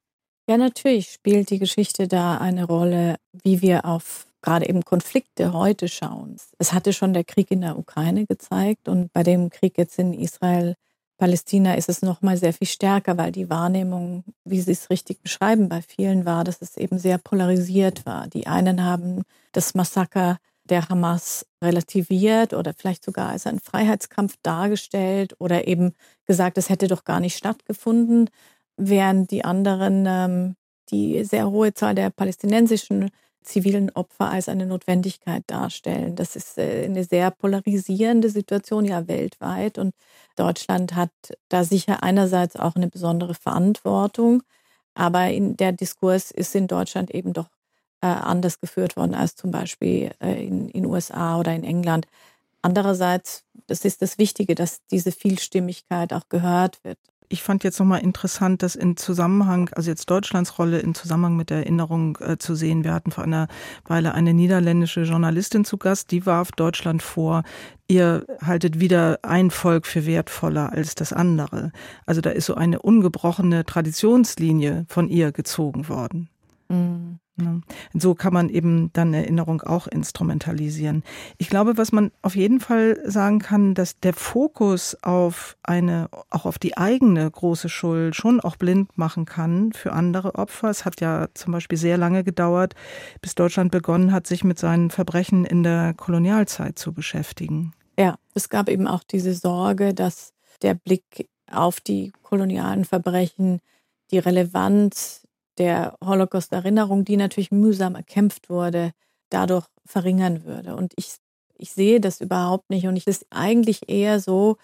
Ja, 0.48 0.56
natürlich 0.56 1.08
spielt 1.08 1.50
die 1.50 1.58
Geschichte 1.58 2.06
da 2.06 2.38
eine 2.38 2.64
Rolle, 2.64 3.16
wie 3.42 3.62
wir 3.62 3.84
auf 3.84 4.26
gerade 4.42 4.68
eben 4.68 4.84
Konflikte 4.84 5.54
heute 5.54 5.88
schauen. 5.88 6.36
Es 6.58 6.72
hatte 6.74 6.92
schon 6.92 7.14
der 7.14 7.24
Krieg 7.24 7.50
in 7.50 7.62
der 7.62 7.78
Ukraine 7.78 8.26
gezeigt 8.26 8.88
und 8.88 9.10
bei 9.12 9.22
dem 9.22 9.48
Krieg 9.48 9.78
jetzt 9.78 9.98
in 9.98 10.12
Israel 10.12 10.74
Palästina 11.16 11.74
ist 11.74 11.88
es 11.88 12.02
noch 12.02 12.22
mal 12.22 12.36
sehr 12.36 12.52
viel 12.52 12.66
stärker, 12.66 13.16
weil 13.16 13.30
die 13.30 13.48
Wahrnehmung, 13.48 14.24
wie 14.44 14.60
Sie 14.60 14.72
es 14.72 14.90
richtig 14.90 15.22
beschreiben, 15.22 15.68
bei 15.68 15.80
vielen 15.80 16.26
war, 16.26 16.42
dass 16.44 16.60
es 16.60 16.76
eben 16.76 16.98
sehr 16.98 17.18
polarisiert 17.18 18.04
war. 18.04 18.26
Die 18.26 18.46
einen 18.46 18.84
haben 18.84 19.22
das 19.52 19.74
Massaker 19.74 20.38
der 20.64 20.88
Hamas 20.88 21.46
relativiert 21.62 22.54
oder 22.54 22.74
vielleicht 22.74 23.04
sogar 23.04 23.28
als 23.28 23.46
einen 23.46 23.60
Freiheitskampf 23.60 24.36
dargestellt 24.42 25.36
oder 25.38 25.68
eben 25.68 25.92
gesagt, 26.26 26.58
es 26.58 26.68
hätte 26.68 26.88
doch 26.88 27.04
gar 27.04 27.20
nicht 27.20 27.36
stattgefunden, 27.36 28.30
während 28.76 29.30
die 29.30 29.44
anderen 29.44 30.04
ähm, 30.08 30.56
die 30.90 31.24
sehr 31.24 31.50
hohe 31.50 31.74
Zahl 31.74 31.94
der 31.94 32.10
palästinensischen 32.10 33.10
zivilen 33.44 33.90
Opfer 33.90 34.30
als 34.30 34.48
eine 34.48 34.66
Notwendigkeit 34.66 35.44
darstellen. 35.46 36.16
Das 36.16 36.36
ist 36.36 36.58
äh, 36.58 36.84
eine 36.84 37.04
sehr 37.04 37.30
polarisierende 37.30 38.30
Situation 38.30 38.84
ja 38.84 39.06
weltweit 39.08 39.78
und 39.78 39.94
Deutschland 40.36 40.94
hat 40.96 41.10
da 41.48 41.64
sicher 41.64 42.02
einerseits 42.02 42.56
auch 42.56 42.74
eine 42.76 42.88
besondere 42.88 43.34
Verantwortung, 43.34 44.42
aber 44.94 45.28
in 45.30 45.56
der 45.56 45.72
Diskurs 45.72 46.30
ist 46.30 46.54
in 46.54 46.66
Deutschland 46.66 47.10
eben 47.12 47.32
doch 47.32 47.48
äh, 48.00 48.06
anders 48.06 48.60
geführt 48.60 48.96
worden 48.96 49.14
als 49.14 49.36
zum 49.36 49.50
Beispiel 49.50 50.12
äh, 50.20 50.44
in 50.46 50.68
den 50.68 50.86
USA 50.86 51.38
oder 51.38 51.54
in 51.54 51.64
England. 51.64 52.06
Andererseits, 52.62 53.44
das 53.66 53.84
ist 53.84 54.02
das 54.02 54.18
Wichtige, 54.18 54.54
dass 54.54 54.80
diese 54.90 55.12
Vielstimmigkeit 55.12 56.12
auch 56.12 56.28
gehört 56.28 56.82
wird. 56.84 56.98
Ich 57.28 57.42
fand 57.42 57.64
jetzt 57.64 57.78
nochmal 57.78 58.02
interessant, 58.02 58.62
dass 58.62 58.76
in 58.76 58.96
Zusammenhang, 58.96 59.70
also 59.72 59.90
jetzt 59.90 60.10
Deutschlands 60.10 60.58
Rolle 60.58 60.80
in 60.80 60.94
Zusammenhang 60.94 61.36
mit 61.36 61.50
der 61.50 61.58
Erinnerung 61.58 62.18
äh, 62.20 62.36
zu 62.38 62.54
sehen. 62.54 62.84
Wir 62.84 62.92
hatten 62.92 63.10
vor 63.10 63.24
einer 63.24 63.48
Weile 63.86 64.14
eine 64.14 64.34
niederländische 64.34 65.02
Journalistin 65.02 65.64
zu 65.64 65.78
Gast, 65.78 66.10
die 66.10 66.26
warf 66.26 66.52
Deutschland 66.52 67.02
vor, 67.02 67.42
ihr 67.88 68.26
haltet 68.42 68.78
wieder 68.78 69.18
ein 69.22 69.50
Volk 69.50 69.86
für 69.86 70.06
wertvoller 70.06 70.72
als 70.72 70.94
das 70.94 71.12
andere. 71.12 71.72
Also 72.06 72.20
da 72.20 72.30
ist 72.30 72.46
so 72.46 72.54
eine 72.54 72.82
ungebrochene 72.82 73.64
Traditionslinie 73.64 74.84
von 74.88 75.08
ihr 75.08 75.32
gezogen 75.32 75.88
worden. 75.88 76.28
Mhm. 76.68 77.18
So 77.92 78.14
kann 78.14 78.32
man 78.32 78.48
eben 78.48 78.92
dann 78.92 79.12
Erinnerung 79.12 79.60
auch 79.62 79.88
instrumentalisieren. 79.88 81.02
Ich 81.36 81.48
glaube, 81.48 81.76
was 81.76 81.90
man 81.90 82.12
auf 82.22 82.36
jeden 82.36 82.60
Fall 82.60 83.00
sagen 83.04 83.40
kann, 83.40 83.74
dass 83.74 83.98
der 83.98 84.14
Fokus 84.14 84.96
auf 85.02 85.56
eine, 85.64 86.08
auch 86.30 86.46
auf 86.46 86.58
die 86.58 86.76
eigene 86.76 87.28
große 87.28 87.68
Schuld 87.68 88.14
schon 88.14 88.40
auch 88.40 88.54
blind 88.56 88.96
machen 88.96 89.24
kann 89.24 89.72
für 89.72 89.92
andere 89.92 90.36
Opfer. 90.36 90.70
Es 90.70 90.84
hat 90.84 91.00
ja 91.00 91.26
zum 91.34 91.52
Beispiel 91.52 91.78
sehr 91.78 91.98
lange 91.98 92.22
gedauert, 92.22 92.74
bis 93.20 93.34
Deutschland 93.34 93.72
begonnen 93.72 94.12
hat, 94.12 94.28
sich 94.28 94.44
mit 94.44 94.60
seinen 94.60 94.90
Verbrechen 94.90 95.44
in 95.44 95.64
der 95.64 95.92
Kolonialzeit 95.94 96.78
zu 96.78 96.92
beschäftigen. 96.92 97.72
Ja, 97.98 98.16
es 98.34 98.48
gab 98.48 98.68
eben 98.68 98.86
auch 98.86 99.02
diese 99.02 99.34
Sorge, 99.34 99.92
dass 99.92 100.32
der 100.62 100.74
Blick 100.74 101.28
auf 101.50 101.80
die 101.80 102.12
kolonialen 102.22 102.84
Verbrechen 102.84 103.60
die 104.10 104.18
Relevanz 104.18 105.23
der 105.58 105.96
Holocaust-Erinnerung, 106.04 107.04
die 107.04 107.16
natürlich 107.16 107.50
mühsam 107.50 107.94
erkämpft 107.94 108.50
wurde, 108.50 108.92
dadurch 109.30 109.66
verringern 109.86 110.44
würde. 110.44 110.76
Und 110.76 110.92
ich, 110.96 111.16
ich 111.56 111.72
sehe 111.72 112.00
das 112.00 112.20
überhaupt 112.20 112.70
nicht. 112.70 112.86
Und 112.86 112.96
es 112.96 113.06
ist 113.06 113.26
eigentlich 113.30 113.88
eher 113.88 114.20
so, 114.20 114.56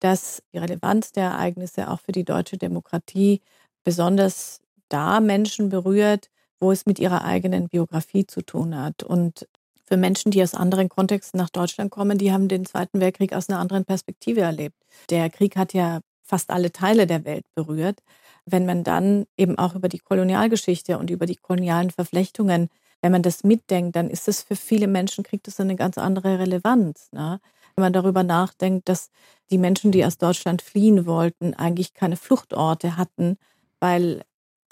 dass 0.00 0.42
die 0.52 0.58
Relevanz 0.58 1.12
der 1.12 1.24
Ereignisse 1.24 1.90
auch 1.90 2.00
für 2.00 2.12
die 2.12 2.24
deutsche 2.24 2.58
Demokratie 2.58 3.40
besonders 3.84 4.60
da 4.88 5.20
Menschen 5.20 5.68
berührt, 5.68 6.28
wo 6.60 6.72
es 6.72 6.86
mit 6.86 6.98
ihrer 6.98 7.24
eigenen 7.24 7.68
Biografie 7.68 8.26
zu 8.26 8.42
tun 8.42 8.76
hat. 8.76 9.02
Und 9.02 9.48
für 9.84 9.96
Menschen, 9.96 10.30
die 10.30 10.42
aus 10.42 10.54
anderen 10.54 10.88
Kontexten 10.88 11.38
nach 11.38 11.50
Deutschland 11.50 11.90
kommen, 11.90 12.18
die 12.18 12.32
haben 12.32 12.48
den 12.48 12.66
Zweiten 12.66 13.00
Weltkrieg 13.00 13.32
aus 13.32 13.48
einer 13.48 13.58
anderen 13.58 13.84
Perspektive 13.84 14.40
erlebt. 14.40 14.76
Der 15.10 15.30
Krieg 15.30 15.56
hat 15.56 15.72
ja 15.72 16.00
fast 16.22 16.50
alle 16.50 16.72
Teile 16.72 17.06
der 17.06 17.24
Welt 17.24 17.44
berührt 17.54 18.00
wenn 18.46 18.64
man 18.64 18.84
dann 18.84 19.26
eben 19.36 19.58
auch 19.58 19.74
über 19.74 19.88
die 19.88 19.98
Kolonialgeschichte 19.98 20.98
und 20.98 21.10
über 21.10 21.26
die 21.26 21.36
kolonialen 21.36 21.90
Verflechtungen, 21.90 22.68
wenn 23.02 23.12
man 23.12 23.22
das 23.22 23.44
mitdenkt, 23.44 23.96
dann 23.96 24.08
ist 24.08 24.28
das 24.28 24.42
für 24.42 24.56
viele 24.56 24.86
Menschen, 24.86 25.24
kriegt 25.24 25.46
das 25.46 25.60
eine 25.60 25.76
ganz 25.76 25.98
andere 25.98 26.38
Relevanz. 26.38 27.08
Ne? 27.12 27.40
Wenn 27.74 27.82
man 27.82 27.92
darüber 27.92 28.22
nachdenkt, 28.22 28.88
dass 28.88 29.10
die 29.50 29.58
Menschen, 29.58 29.92
die 29.92 30.04
aus 30.04 30.16
Deutschland 30.16 30.62
fliehen 30.62 31.06
wollten, 31.06 31.54
eigentlich 31.54 31.92
keine 31.92 32.16
Fluchtorte 32.16 32.96
hatten, 32.96 33.36
weil 33.80 34.22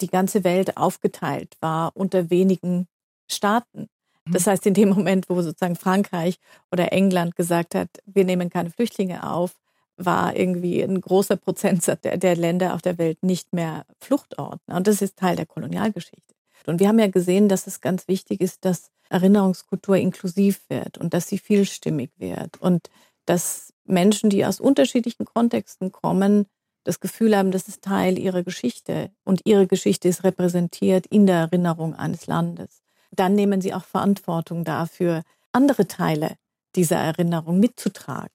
die 0.01 0.07
ganze 0.07 0.43
Welt 0.43 0.77
aufgeteilt 0.77 1.55
war 1.61 1.91
unter 1.95 2.29
wenigen 2.29 2.87
Staaten. 3.29 3.87
Das 4.25 4.45
mhm. 4.45 4.51
heißt, 4.51 4.65
in 4.65 4.73
dem 4.73 4.89
Moment, 4.89 5.29
wo 5.29 5.41
sozusagen 5.41 5.75
Frankreich 5.75 6.37
oder 6.71 6.91
England 6.91 7.35
gesagt 7.35 7.75
hat, 7.75 7.89
wir 8.05 8.25
nehmen 8.25 8.49
keine 8.49 8.71
Flüchtlinge 8.71 9.29
auf, 9.29 9.53
war 9.97 10.35
irgendwie 10.35 10.81
ein 10.81 10.99
großer 10.99 11.37
Prozentsatz 11.37 12.01
der, 12.01 12.17
der 12.17 12.35
Länder 12.35 12.73
auf 12.73 12.81
der 12.81 12.97
Welt 12.97 13.23
nicht 13.23 13.53
mehr 13.53 13.85
Fluchtort. 13.99 14.59
Und 14.67 14.87
das 14.87 15.01
ist 15.01 15.17
Teil 15.17 15.35
der 15.35 15.45
Kolonialgeschichte. 15.45 16.35
Und 16.65 16.79
wir 16.79 16.87
haben 16.87 16.99
ja 16.99 17.07
gesehen, 17.07 17.47
dass 17.47 17.67
es 17.67 17.81
ganz 17.81 18.07
wichtig 18.07 18.41
ist, 18.41 18.65
dass 18.65 18.89
Erinnerungskultur 19.09 19.97
inklusiv 19.97 20.61
wird 20.69 20.97
und 20.97 21.13
dass 21.13 21.27
sie 21.27 21.37
vielstimmig 21.37 22.11
wird 22.17 22.59
und 22.59 22.89
dass 23.25 23.73
Menschen, 23.85 24.29
die 24.29 24.45
aus 24.45 24.59
unterschiedlichen 24.59 25.25
Kontexten 25.25 25.91
kommen, 25.91 26.47
das 26.83 26.99
Gefühl 26.99 27.35
haben, 27.35 27.51
das 27.51 27.67
ist 27.67 27.83
Teil 27.83 28.17
ihrer 28.17 28.43
Geschichte 28.43 29.11
und 29.23 29.41
ihre 29.45 29.67
Geschichte 29.67 30.07
ist 30.07 30.23
repräsentiert 30.23 31.07
in 31.07 31.25
der 31.25 31.37
Erinnerung 31.37 31.93
eines 31.95 32.27
Landes. 32.27 32.83
Dann 33.11 33.35
nehmen 33.35 33.61
sie 33.61 33.73
auch 33.73 33.85
Verantwortung 33.85 34.63
dafür, 34.63 35.23
andere 35.51 35.87
Teile 35.87 36.35
dieser 36.75 36.97
Erinnerung 36.97 37.59
mitzutragen. 37.59 38.34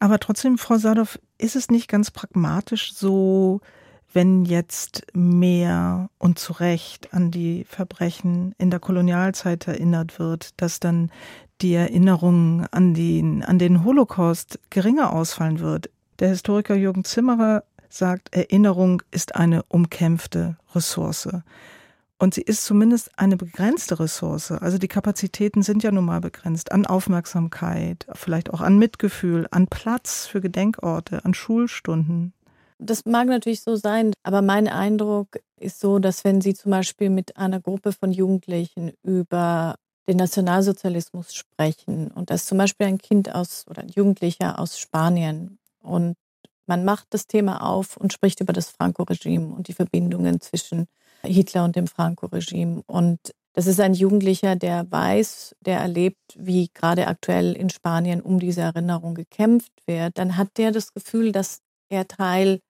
Aber 0.00 0.18
trotzdem, 0.18 0.58
Frau 0.58 0.78
Sadov, 0.78 1.18
ist 1.38 1.56
es 1.56 1.70
nicht 1.70 1.86
ganz 1.88 2.10
pragmatisch 2.10 2.94
so, 2.94 3.60
wenn 4.12 4.44
jetzt 4.44 5.06
mehr 5.12 6.08
und 6.18 6.38
zu 6.38 6.54
Recht 6.54 7.14
an 7.14 7.30
die 7.30 7.64
Verbrechen 7.68 8.54
in 8.58 8.70
der 8.70 8.80
Kolonialzeit 8.80 9.68
erinnert 9.68 10.18
wird, 10.18 10.60
dass 10.60 10.80
dann 10.80 11.12
die 11.60 11.74
Erinnerung 11.74 12.66
an 12.70 12.94
den, 12.94 13.44
an 13.44 13.58
den 13.58 13.84
Holocaust 13.84 14.58
geringer 14.70 15.12
ausfallen 15.12 15.60
wird. 15.60 15.90
Der 16.18 16.30
Historiker 16.30 16.74
Jürgen 16.74 17.04
Zimmerer 17.04 17.62
sagt, 17.90 18.34
Erinnerung 18.34 19.02
ist 19.10 19.36
eine 19.36 19.62
umkämpfte 19.64 20.56
Ressource. 20.74 21.28
Und 22.20 22.34
sie 22.34 22.42
ist 22.42 22.66
zumindest 22.66 23.18
eine 23.18 23.38
begrenzte 23.38 23.98
Ressource. 23.98 24.52
Also 24.52 24.76
die 24.76 24.88
Kapazitäten 24.88 25.62
sind 25.62 25.82
ja 25.82 25.90
nun 25.90 26.04
mal 26.04 26.20
begrenzt 26.20 26.70
an 26.70 26.84
Aufmerksamkeit, 26.84 28.06
vielleicht 28.12 28.52
auch 28.52 28.60
an 28.60 28.76
Mitgefühl, 28.76 29.46
an 29.50 29.68
Platz 29.68 30.26
für 30.26 30.42
Gedenkorte, 30.42 31.24
an 31.24 31.32
Schulstunden. 31.32 32.34
Das 32.78 33.06
mag 33.06 33.26
natürlich 33.26 33.62
so 33.62 33.74
sein, 33.74 34.12
aber 34.22 34.42
mein 34.42 34.68
Eindruck 34.68 35.38
ist 35.58 35.80
so, 35.80 35.98
dass 35.98 36.22
wenn 36.22 36.42
Sie 36.42 36.52
zum 36.52 36.72
Beispiel 36.72 37.08
mit 37.08 37.38
einer 37.38 37.58
Gruppe 37.58 37.92
von 37.92 38.12
Jugendlichen 38.12 38.92
über 39.02 39.76
den 40.06 40.18
Nationalsozialismus 40.18 41.34
sprechen 41.34 42.10
und 42.10 42.28
das 42.28 42.44
zum 42.44 42.58
Beispiel 42.58 42.86
ein 42.86 42.98
Kind 42.98 43.34
aus 43.34 43.64
oder 43.66 43.80
ein 43.80 43.88
Jugendlicher 43.88 44.58
aus 44.58 44.78
Spanien 44.78 45.58
und 45.82 46.16
man 46.66 46.84
macht 46.84 47.06
das 47.10 47.26
Thema 47.26 47.66
auf 47.66 47.96
und 47.96 48.12
spricht 48.12 48.40
über 48.40 48.52
das 48.52 48.70
Franco-Regime 48.70 49.54
und 49.54 49.68
die 49.68 49.72
Verbindungen 49.72 50.40
zwischen 50.42 50.86
Hitler 51.22 51.64
und 51.64 51.76
dem 51.76 51.86
Franco-Regime. 51.86 52.82
Und 52.86 53.18
das 53.52 53.66
ist 53.66 53.80
ein 53.80 53.94
Jugendlicher, 53.94 54.56
der 54.56 54.90
weiß, 54.90 55.56
der 55.60 55.78
erlebt, 55.80 56.20
wie 56.36 56.70
gerade 56.72 57.08
aktuell 57.08 57.52
in 57.52 57.68
Spanien 57.70 58.20
um 58.20 58.38
diese 58.38 58.60
Erinnerung 58.60 59.14
gekämpft 59.14 59.72
wird. 59.86 60.18
Dann 60.18 60.36
hat 60.36 60.56
der 60.56 60.70
das 60.72 60.92
Gefühl, 60.94 61.32
dass 61.32 61.60
er 61.88 62.06
Teil 62.06 62.60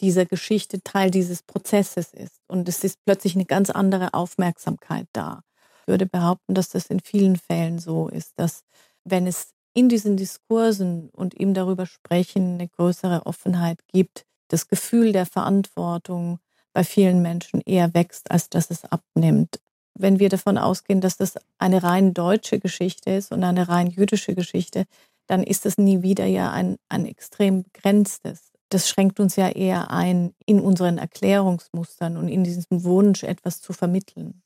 dieser 0.00 0.26
Geschichte, 0.26 0.82
Teil 0.82 1.10
dieses 1.10 1.42
Prozesses 1.42 2.12
ist. 2.12 2.40
Und 2.46 2.68
es 2.68 2.84
ist 2.84 2.98
plötzlich 3.04 3.34
eine 3.34 3.46
ganz 3.46 3.70
andere 3.70 4.14
Aufmerksamkeit 4.14 5.06
da. 5.12 5.42
Ich 5.82 5.88
würde 5.88 6.06
behaupten, 6.06 6.54
dass 6.54 6.68
das 6.68 6.86
in 6.86 7.00
vielen 7.00 7.36
Fällen 7.36 7.78
so 7.78 8.08
ist, 8.08 8.32
dass 8.36 8.62
wenn 9.04 9.26
es 9.26 9.54
in 9.74 9.88
diesen 9.88 10.16
Diskursen 10.16 11.08
und 11.10 11.34
ihm 11.38 11.54
darüber 11.54 11.86
sprechen 11.86 12.54
eine 12.54 12.68
größere 12.68 13.26
Offenheit 13.26 13.80
gibt, 13.88 14.24
das 14.48 14.68
Gefühl 14.68 15.12
der 15.12 15.26
Verantwortung, 15.26 16.38
bei 16.78 16.84
vielen 16.84 17.22
Menschen 17.22 17.60
eher 17.62 17.92
wächst, 17.92 18.30
als 18.30 18.50
dass 18.50 18.70
es 18.70 18.84
abnimmt. 18.84 19.58
Wenn 19.98 20.20
wir 20.20 20.28
davon 20.28 20.56
ausgehen, 20.56 21.00
dass 21.00 21.16
das 21.16 21.34
eine 21.58 21.82
rein 21.82 22.14
deutsche 22.14 22.60
Geschichte 22.60 23.10
ist 23.10 23.32
und 23.32 23.42
eine 23.42 23.68
rein 23.68 23.88
jüdische 23.88 24.36
Geschichte, 24.36 24.84
dann 25.26 25.42
ist 25.42 25.66
es 25.66 25.76
nie 25.76 26.02
wieder 26.02 26.24
ja 26.26 26.52
ein, 26.52 26.76
ein 26.88 27.04
extrem 27.04 27.64
begrenztes. 27.64 28.52
Das 28.68 28.88
schränkt 28.88 29.18
uns 29.18 29.34
ja 29.34 29.48
eher 29.48 29.90
ein 29.90 30.34
in 30.46 30.60
unseren 30.60 30.98
Erklärungsmustern 30.98 32.16
und 32.16 32.28
in 32.28 32.44
diesem 32.44 32.84
Wunsch, 32.84 33.24
etwas 33.24 33.60
zu 33.60 33.72
vermitteln. 33.72 34.40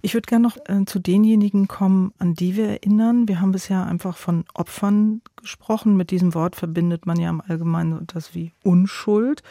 Ich 0.00 0.14
würde 0.14 0.26
gerne 0.26 0.44
noch 0.48 0.56
äh, 0.64 0.86
zu 0.86 0.98
denjenigen 0.98 1.68
kommen, 1.68 2.14
an 2.16 2.32
die 2.32 2.56
wir 2.56 2.68
erinnern. 2.70 3.28
Wir 3.28 3.42
haben 3.42 3.52
bisher 3.52 3.84
einfach 3.84 4.16
von 4.16 4.46
Opfern 4.54 5.20
gesprochen. 5.36 5.98
Mit 5.98 6.10
diesem 6.10 6.32
Wort 6.32 6.56
verbindet 6.56 7.04
man 7.04 7.20
ja 7.20 7.28
im 7.28 7.42
Allgemeinen 7.42 8.06
das 8.06 8.34
wie 8.34 8.54
Unschuld. 8.64 9.42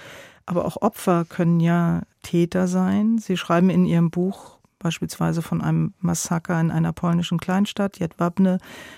Aber 0.50 0.66
auch 0.66 0.82
Opfer 0.82 1.26
können 1.26 1.60
ja 1.60 2.02
Täter 2.24 2.68
sein. 2.68 3.20
Sie 3.20 3.38
schreiben 3.38 3.70
in 3.70 3.86
Ihrem 3.86 4.10
Buch 4.10 4.58
beispielsweise 4.80 5.44
von 5.44 5.62
einem 5.62 5.94
Massaker 6.00 6.60
in 6.60 6.72
einer 6.72 6.92
polnischen 6.92 7.38
Kleinstadt, 7.38 8.00
Jedwabne, 8.00 8.58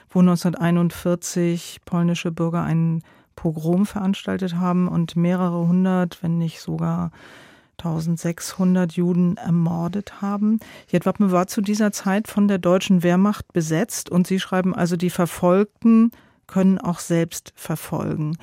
wo 0.10 0.20
1941 0.20 1.82
polnische 1.84 2.32
Bürger 2.32 2.64
einen 2.64 3.04
Pogrom 3.36 3.86
veranstaltet 3.86 4.56
haben 4.56 4.88
und 4.88 5.18
mehrere 5.18 5.68
hundert, 5.68 6.24
wenn 6.24 6.38
nicht 6.38 6.62
sogar 6.62 7.12
1600 7.80 8.94
Juden 8.94 9.36
ermordet 9.36 10.22
haben. 10.22 10.62
Jedwabne 10.88 11.34
war 11.34 11.48
zu 11.48 11.60
dieser 11.60 11.92
Zeit 11.92 12.30
von 12.30 12.48
der 12.48 12.60
deutschen 12.60 13.04
Wehrmacht 13.04 13.52
besetzt 13.52 14.10
und 14.10 14.26
Sie 14.26 14.40
schreiben 14.40 14.74
also, 14.74 14.96
die 14.96 15.10
Verfolgten 15.10 16.12
können 16.48 16.78
auch 16.78 17.00
selbst 17.00 17.52
verfolgen. 17.58 18.38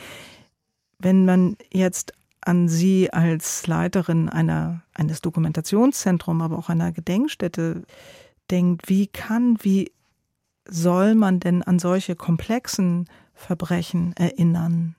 Wenn 0.98 1.24
man 1.24 1.56
jetzt 1.72 2.12
an 2.48 2.68
Sie 2.68 3.12
als 3.12 3.66
Leiterin 3.66 4.30
einer, 4.30 4.82
eines 4.94 5.20
Dokumentationszentrums, 5.20 6.42
aber 6.42 6.58
auch 6.58 6.70
einer 6.70 6.92
Gedenkstätte 6.92 7.82
denkt, 8.50 8.88
wie 8.88 9.06
kann, 9.06 9.58
wie 9.60 9.92
soll 10.66 11.14
man 11.14 11.40
denn 11.40 11.62
an 11.62 11.78
solche 11.78 12.16
komplexen 12.16 13.06
Verbrechen 13.34 14.14
erinnern? 14.16 14.96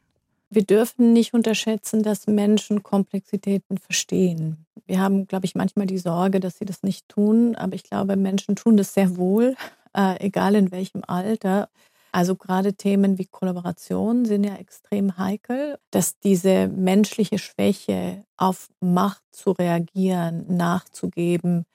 Wir 0.52 0.64
dürfen 0.64 1.12
nicht 1.12 1.34
unterschätzen, 1.34 2.04
dass 2.04 2.28
Menschen 2.28 2.84
Komplexitäten 2.84 3.80
verstehen. 3.80 4.66
Wir 4.86 5.00
haben, 5.00 5.28
glaube 5.28 5.46
ich, 5.46 5.56
manchmal 5.56 5.88
die 5.88 5.98
Sorge, 5.98 6.40
dass 6.40 6.60
sie 6.60 6.66
das 6.66 6.84
nicht 6.84 7.10
tun, 7.10 7.56
aber 7.56 7.74
ich 7.74 7.84
glaube, 7.84 8.16
Menschen 8.16 8.56
tun 8.56 8.78
das 8.78 8.94
sehr 8.94 9.18
wohl, 9.18 9.56
äh, 9.96 10.24
egal 10.24 10.54
in 10.54 10.72
welchem 10.72 11.04
Alter. 11.06 11.70
Also 12.12 12.36
gerade 12.36 12.74
Themen 12.74 13.18
wie 13.18 13.26
Kollaboration 13.26 14.26
sind 14.26 14.44
ja 14.44 14.56
extrem 14.56 15.18
heikel, 15.18 15.78
dass 15.92 16.18
diese 16.20 16.68
menschliche 16.68 17.38
Schwäche 17.38 18.24
auf 18.38 18.70
Macht 18.80 19.24
zu 19.32 19.52
reagieren, 19.52 20.46
nachzugeben, 20.56 21.66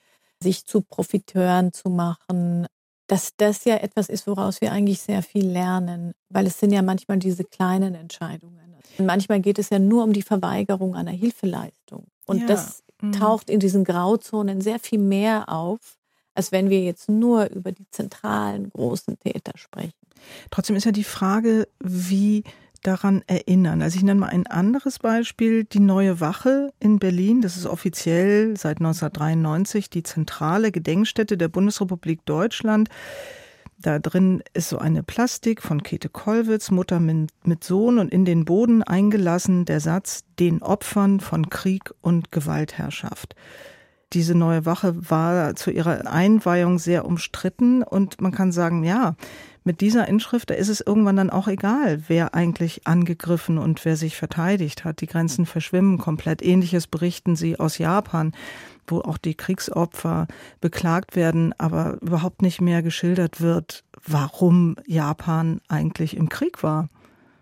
sich 0.42 0.66
zu 0.66 0.80
Profiteuren 0.82 1.72
zu 1.72 1.88
machen, 1.88 2.66
dass 3.06 3.32
das 3.36 3.64
ja 3.64 3.76
etwas 3.76 4.08
ist, 4.08 4.26
woraus 4.26 4.60
wir 4.60 4.72
eigentlich 4.72 5.00
sehr 5.00 5.22
viel 5.22 5.46
lernen, 5.46 6.12
weil 6.30 6.46
es 6.46 6.58
sind 6.58 6.72
ja 6.72 6.82
manchmal 6.82 7.18
diese 7.18 7.44
kleinen 7.44 7.94
Entscheidungen. 7.94 8.76
Und 8.98 9.06
manchmal 9.06 9.40
geht 9.40 9.58
es 9.58 9.70
ja 9.70 9.78
nur 9.78 10.04
um 10.04 10.12
die 10.12 10.22
Verweigerung 10.22 10.94
einer 10.94 11.10
Hilfeleistung. 11.10 12.06
Und 12.26 12.40
ja. 12.40 12.46
das 12.46 12.82
mhm. 13.00 13.12
taucht 13.12 13.50
in 13.50 13.60
diesen 13.60 13.84
Grauzonen 13.84 14.60
sehr 14.60 14.78
viel 14.78 14.98
mehr 14.98 15.48
auf, 15.48 15.98
als 16.34 16.52
wenn 16.52 16.70
wir 16.70 16.82
jetzt 16.82 17.08
nur 17.08 17.50
über 17.50 17.72
die 17.72 17.88
zentralen 17.90 18.70
großen 18.70 19.18
Täter 19.18 19.52
sprechen. 19.56 19.92
Trotzdem 20.50 20.76
ist 20.76 20.84
ja 20.84 20.92
die 20.92 21.04
Frage, 21.04 21.68
wie 21.80 22.44
daran 22.82 23.22
erinnern. 23.26 23.82
Also 23.82 23.96
ich 23.96 24.02
nenne 24.02 24.20
mal 24.20 24.28
ein 24.28 24.46
anderes 24.46 24.98
Beispiel, 24.98 25.64
die 25.64 25.80
neue 25.80 26.20
Wache 26.20 26.72
in 26.80 26.98
Berlin. 26.98 27.40
Das 27.40 27.56
ist 27.56 27.66
offiziell 27.66 28.56
seit 28.56 28.78
1993 28.78 29.90
die 29.90 30.02
zentrale 30.02 30.70
Gedenkstätte 30.70 31.36
der 31.36 31.48
Bundesrepublik 31.48 32.24
Deutschland. 32.26 32.88
Da 33.78 33.98
drin 33.98 34.42
ist 34.54 34.68
so 34.68 34.78
eine 34.78 35.02
Plastik 35.02 35.60
von 35.60 35.82
Käthe 35.82 36.08
Kollwitz, 36.08 36.70
Mutter 36.70 37.00
mit 37.00 37.64
Sohn 37.64 37.98
und 37.98 38.12
in 38.12 38.24
den 38.24 38.44
Boden 38.44 38.82
eingelassen 38.82 39.64
der 39.64 39.80
Satz, 39.80 40.24
den 40.38 40.62
Opfern 40.62 41.20
von 41.20 41.50
Krieg 41.50 41.90
und 42.00 42.32
Gewaltherrschaft. 42.32 43.34
Diese 44.14 44.34
neue 44.34 44.64
Wache 44.64 45.10
war 45.10 45.56
zu 45.56 45.72
ihrer 45.72 46.06
Einweihung 46.06 46.78
sehr 46.78 47.04
umstritten 47.04 47.82
und 47.82 48.20
man 48.20 48.30
kann 48.30 48.52
sagen, 48.52 48.84
ja, 48.84 49.16
mit 49.64 49.80
dieser 49.80 50.06
Inschrift, 50.06 50.50
da 50.50 50.54
ist 50.54 50.68
es 50.68 50.80
irgendwann 50.80 51.16
dann 51.16 51.30
auch 51.30 51.48
egal, 51.48 52.04
wer 52.06 52.34
eigentlich 52.34 52.86
angegriffen 52.86 53.58
und 53.58 53.84
wer 53.84 53.96
sich 53.96 54.16
verteidigt 54.16 54.84
hat. 54.84 55.00
Die 55.00 55.06
Grenzen 55.06 55.46
verschwimmen 55.46 55.98
komplett. 55.98 56.42
Ähnliches 56.42 56.86
berichten 56.86 57.34
sie 57.34 57.58
aus 57.58 57.78
Japan, 57.78 58.32
wo 58.86 59.00
auch 59.00 59.18
die 59.18 59.34
Kriegsopfer 59.34 60.28
beklagt 60.60 61.16
werden, 61.16 61.54
aber 61.58 61.98
überhaupt 62.02 62.42
nicht 62.42 62.60
mehr 62.60 62.82
geschildert 62.82 63.40
wird, 63.40 63.84
warum 64.06 64.76
Japan 64.86 65.60
eigentlich 65.68 66.16
im 66.16 66.28
Krieg 66.28 66.62
war. 66.62 66.88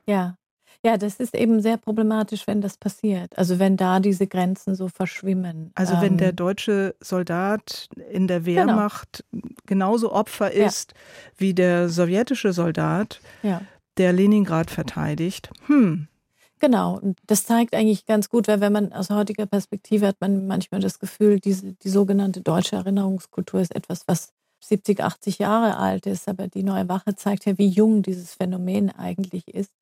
Ja, 0.06 0.37
ja, 0.85 0.97
das 0.97 1.21
ist 1.21 1.35
eben 1.37 1.61
sehr 1.61 1.77
problematisch, 1.77 2.47
wenn 2.49 2.61
das 2.61 2.77
passiert. 2.77 3.38
Also 3.38 3.61
wenn 3.61 3.77
da 3.77 4.01
diese 4.01 4.27
Grenzen 4.27 4.75
so 4.75 4.88
verschwimmen. 4.88 5.71
Also 5.77 6.01
wenn 6.01 6.16
der 6.18 6.31
ähm, 6.31 6.37
deutsche 6.37 6.97
Soldat 7.01 7.88
in 8.11 8.27
der 8.27 8.40
genau. 8.40 8.66
Wehrmacht 8.66 9.25
genau. 9.31 9.47
genauso 9.66 10.12
Opfer 10.12 10.51
ist 10.51 10.92
ja. 10.92 11.23
wie 11.37 11.55
der 11.55 11.88
sowjetische 11.88 12.53
Soldat, 12.53 13.21
ja. 13.45 13.62
der 13.97 14.12
Leningrad 14.12 14.71
verteidigt. 14.71 15.51
Hm. 15.66 16.09
Genau, 16.59 17.01
das 17.27 17.45
zeigt 17.47 17.75
eigentlich 17.75 18.07
ganz 18.07 18.29
gut, 18.29 18.49
weil 18.49 18.61
wenn 18.61 18.73
man 18.73 18.92
aus 18.92 19.11
heutiger 19.11 19.47
Perspektive 19.47 20.07
hat 20.07 20.21
man 20.21 20.47
manchmal 20.47 20.81
das 20.81 20.99
Gefühl, 20.99 21.38
diese, 21.38 21.75
die 21.75 21.88
sogenannte 21.88 22.40
deutsche 22.40 22.77
Erinnerungskultur 22.77 23.61
ist 23.61 23.75
etwas, 23.75 24.03
was 24.07 24.33
70, 24.64 25.03
80 25.03 25.38
Jahre 25.38 25.77
alt 25.77 26.07
ist, 26.07 26.29
aber 26.29 26.47
die 26.47 26.62
neue 26.62 26.88
Wache 26.88 27.16
zeigt 27.16 27.47
ja, 27.47 27.59
wie 27.59 27.68
jung 27.68 28.03
dieses 28.03 28.35
Phänomen 28.35 28.90
eigentlich 28.90 29.49
ist 29.49 29.73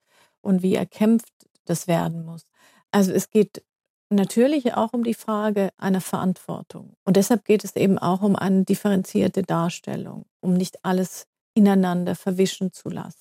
und 0.42 0.62
wie 0.62 0.74
erkämpft 0.74 1.32
das 1.64 1.86
werden 1.86 2.24
muss. 2.24 2.46
Also 2.90 3.12
es 3.12 3.30
geht 3.30 3.62
natürlich 4.10 4.74
auch 4.74 4.92
um 4.92 5.04
die 5.04 5.14
Frage 5.14 5.70
einer 5.78 6.00
Verantwortung. 6.00 6.96
Und 7.04 7.16
deshalb 7.16 7.44
geht 7.44 7.64
es 7.64 7.76
eben 7.76 7.98
auch 7.98 8.22
um 8.22 8.36
eine 8.36 8.64
differenzierte 8.64 9.42
Darstellung, 9.42 10.26
um 10.40 10.54
nicht 10.54 10.84
alles 10.84 11.26
ineinander 11.54 12.16
verwischen 12.16 12.72
zu 12.72 12.88
lassen. 12.88 13.20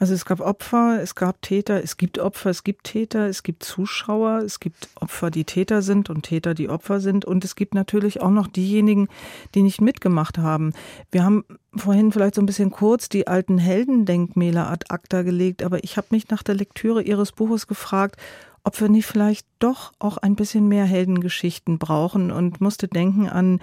Also 0.00 0.14
es 0.14 0.24
gab 0.24 0.40
Opfer, 0.40 1.02
es 1.02 1.14
gab 1.14 1.42
Täter, 1.42 1.84
es 1.84 1.98
gibt 1.98 2.18
Opfer, 2.18 2.48
es 2.48 2.64
gibt 2.64 2.84
Täter, 2.84 3.28
es 3.28 3.42
gibt 3.42 3.62
Zuschauer, 3.62 4.38
es 4.38 4.58
gibt 4.58 4.88
Opfer, 4.94 5.30
die 5.30 5.44
Täter 5.44 5.82
sind 5.82 6.08
und 6.08 6.22
Täter, 6.22 6.54
die 6.54 6.70
Opfer 6.70 7.00
sind. 7.00 7.26
Und 7.26 7.44
es 7.44 7.54
gibt 7.54 7.74
natürlich 7.74 8.22
auch 8.22 8.30
noch 8.30 8.46
diejenigen, 8.46 9.08
die 9.54 9.62
nicht 9.62 9.82
mitgemacht 9.82 10.38
haben. 10.38 10.72
Wir 11.10 11.22
haben 11.22 11.44
vorhin 11.76 12.12
vielleicht 12.12 12.36
so 12.36 12.40
ein 12.40 12.46
bisschen 12.46 12.70
kurz 12.70 13.10
die 13.10 13.26
alten 13.26 13.58
Heldendenkmäler 13.58 14.70
ad 14.70 14.86
acta 14.88 15.20
gelegt, 15.20 15.62
aber 15.62 15.84
ich 15.84 15.98
habe 15.98 16.06
mich 16.12 16.30
nach 16.30 16.42
der 16.42 16.54
Lektüre 16.54 17.02
Ihres 17.02 17.32
Buches 17.32 17.66
gefragt, 17.66 18.16
ob 18.64 18.80
wir 18.80 18.88
nicht 18.88 19.04
vielleicht 19.04 19.46
doch 19.58 19.92
auch 19.98 20.16
ein 20.16 20.34
bisschen 20.34 20.66
mehr 20.66 20.86
Heldengeschichten 20.86 21.78
brauchen 21.78 22.30
und 22.30 22.62
musste 22.62 22.88
denken 22.88 23.28
an 23.28 23.60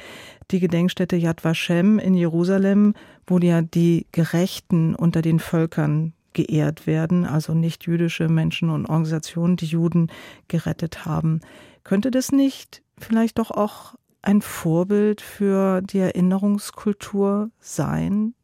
die 0.51 0.59
Gedenkstätte 0.59 1.15
Yad 1.15 1.43
Vashem 1.43 1.97
in 1.97 2.13
Jerusalem, 2.13 2.93
wo 3.25 3.39
ja 3.39 3.63
die 3.63 4.05
Gerechten 4.11 4.93
unter 4.93 5.23
den 5.23 5.39
Völkern 5.39 6.13
geehrt 6.37 6.85
werden, 6.85 7.25
also 7.25 7.55
nicht 7.55 7.87
jüdische 7.87 8.29
Menschen 8.29 8.69
und 8.69 8.85
Organisationen, 8.85 9.57
die 9.57 9.65
Juden 9.65 10.11
gerettet 10.47 11.03
haben. 11.05 11.41
Könnte 11.83 12.11
das 12.11 12.31
nicht 12.31 12.83
vielleicht 12.99 13.39
doch 13.39 13.49
auch 13.49 13.95
ein 14.21 14.41
Vorbild 14.41 15.21
für 15.21 15.81
die 15.81 15.97
Erinnerungskultur 15.97 17.49
sein? 17.59 18.35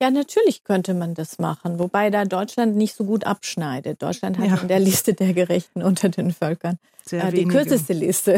Ja, 0.00 0.10
natürlich 0.10 0.64
könnte 0.64 0.94
man 0.94 1.14
das 1.14 1.38
machen, 1.38 1.78
wobei 1.78 2.08
da 2.10 2.24
Deutschland 2.24 2.74
nicht 2.76 2.96
so 2.96 3.04
gut 3.04 3.24
abschneidet. 3.24 4.02
Deutschland 4.02 4.38
hat 4.38 4.48
ja. 4.48 4.56
in 4.56 4.68
der 4.68 4.80
Liste 4.80 5.12
der 5.12 5.34
Gerechten 5.34 5.82
unter 5.82 6.08
den 6.08 6.32
Völkern 6.32 6.78
äh, 7.12 7.32
die 7.32 7.46
kürzeste 7.46 7.92
Liste. 7.92 8.36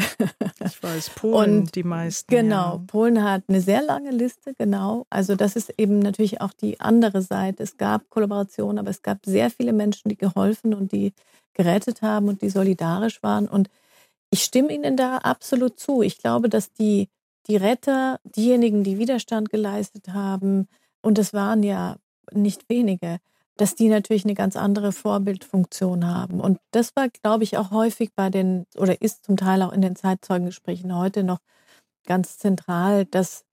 Ich 0.64 0.82
weiß, 0.82 1.10
Polen 1.10 1.60
Und 1.60 1.74
die 1.74 1.82
meisten. 1.82 2.30
Genau, 2.30 2.72
ja. 2.72 2.82
Polen 2.86 3.22
hat 3.22 3.44
eine 3.48 3.60
sehr 3.60 3.82
lange 3.82 4.10
Liste, 4.10 4.54
genau. 4.54 5.06
Also 5.08 5.34
das 5.36 5.56
ist 5.56 5.72
eben 5.78 6.00
natürlich 6.00 6.40
auch 6.40 6.52
die 6.52 6.80
andere 6.80 7.22
Seite. 7.22 7.62
Es 7.62 7.76
gab 7.76 8.10
Kollaboration, 8.10 8.78
aber 8.78 8.90
es 8.90 9.02
gab 9.02 9.24
sehr 9.24 9.50
viele 9.50 9.72
Menschen, 9.72 10.08
die 10.08 10.16
geholfen 10.16 10.74
und 10.74 10.92
die 10.92 11.12
gerettet 11.54 12.02
haben 12.02 12.28
und 12.28 12.42
die 12.42 12.50
solidarisch 12.50 13.22
waren. 13.22 13.48
Und 13.48 13.70
ich 14.30 14.42
stimme 14.42 14.72
Ihnen 14.72 14.96
da 14.96 15.18
absolut 15.18 15.78
zu. 15.78 16.02
Ich 16.02 16.18
glaube, 16.18 16.48
dass 16.48 16.72
die, 16.72 17.08
die 17.46 17.56
Retter, 17.56 18.20
diejenigen, 18.24 18.84
die 18.84 18.98
Widerstand 18.98 19.50
geleistet 19.50 20.08
haben, 20.08 20.68
und 21.00 21.18
es 21.18 21.32
waren 21.32 21.62
ja 21.62 21.96
nicht 22.32 22.68
wenige, 22.68 23.18
dass 23.58 23.74
die 23.74 23.88
natürlich 23.88 24.24
eine 24.24 24.34
ganz 24.34 24.56
andere 24.56 24.92
Vorbildfunktion 24.92 26.06
haben. 26.06 26.40
Und 26.40 26.58
das 26.70 26.94
war, 26.94 27.08
glaube 27.08 27.42
ich, 27.42 27.58
auch 27.58 27.72
häufig 27.72 28.14
bei 28.14 28.30
den, 28.30 28.66
oder 28.76 29.02
ist 29.02 29.24
zum 29.24 29.36
Teil 29.36 29.62
auch 29.62 29.72
in 29.72 29.82
den 29.82 29.96
Zeitzeugengesprächen 29.96 30.96
heute 30.96 31.24
noch 31.24 31.40
ganz 32.06 32.38
zentral, 32.38 33.04
dass 33.04 33.44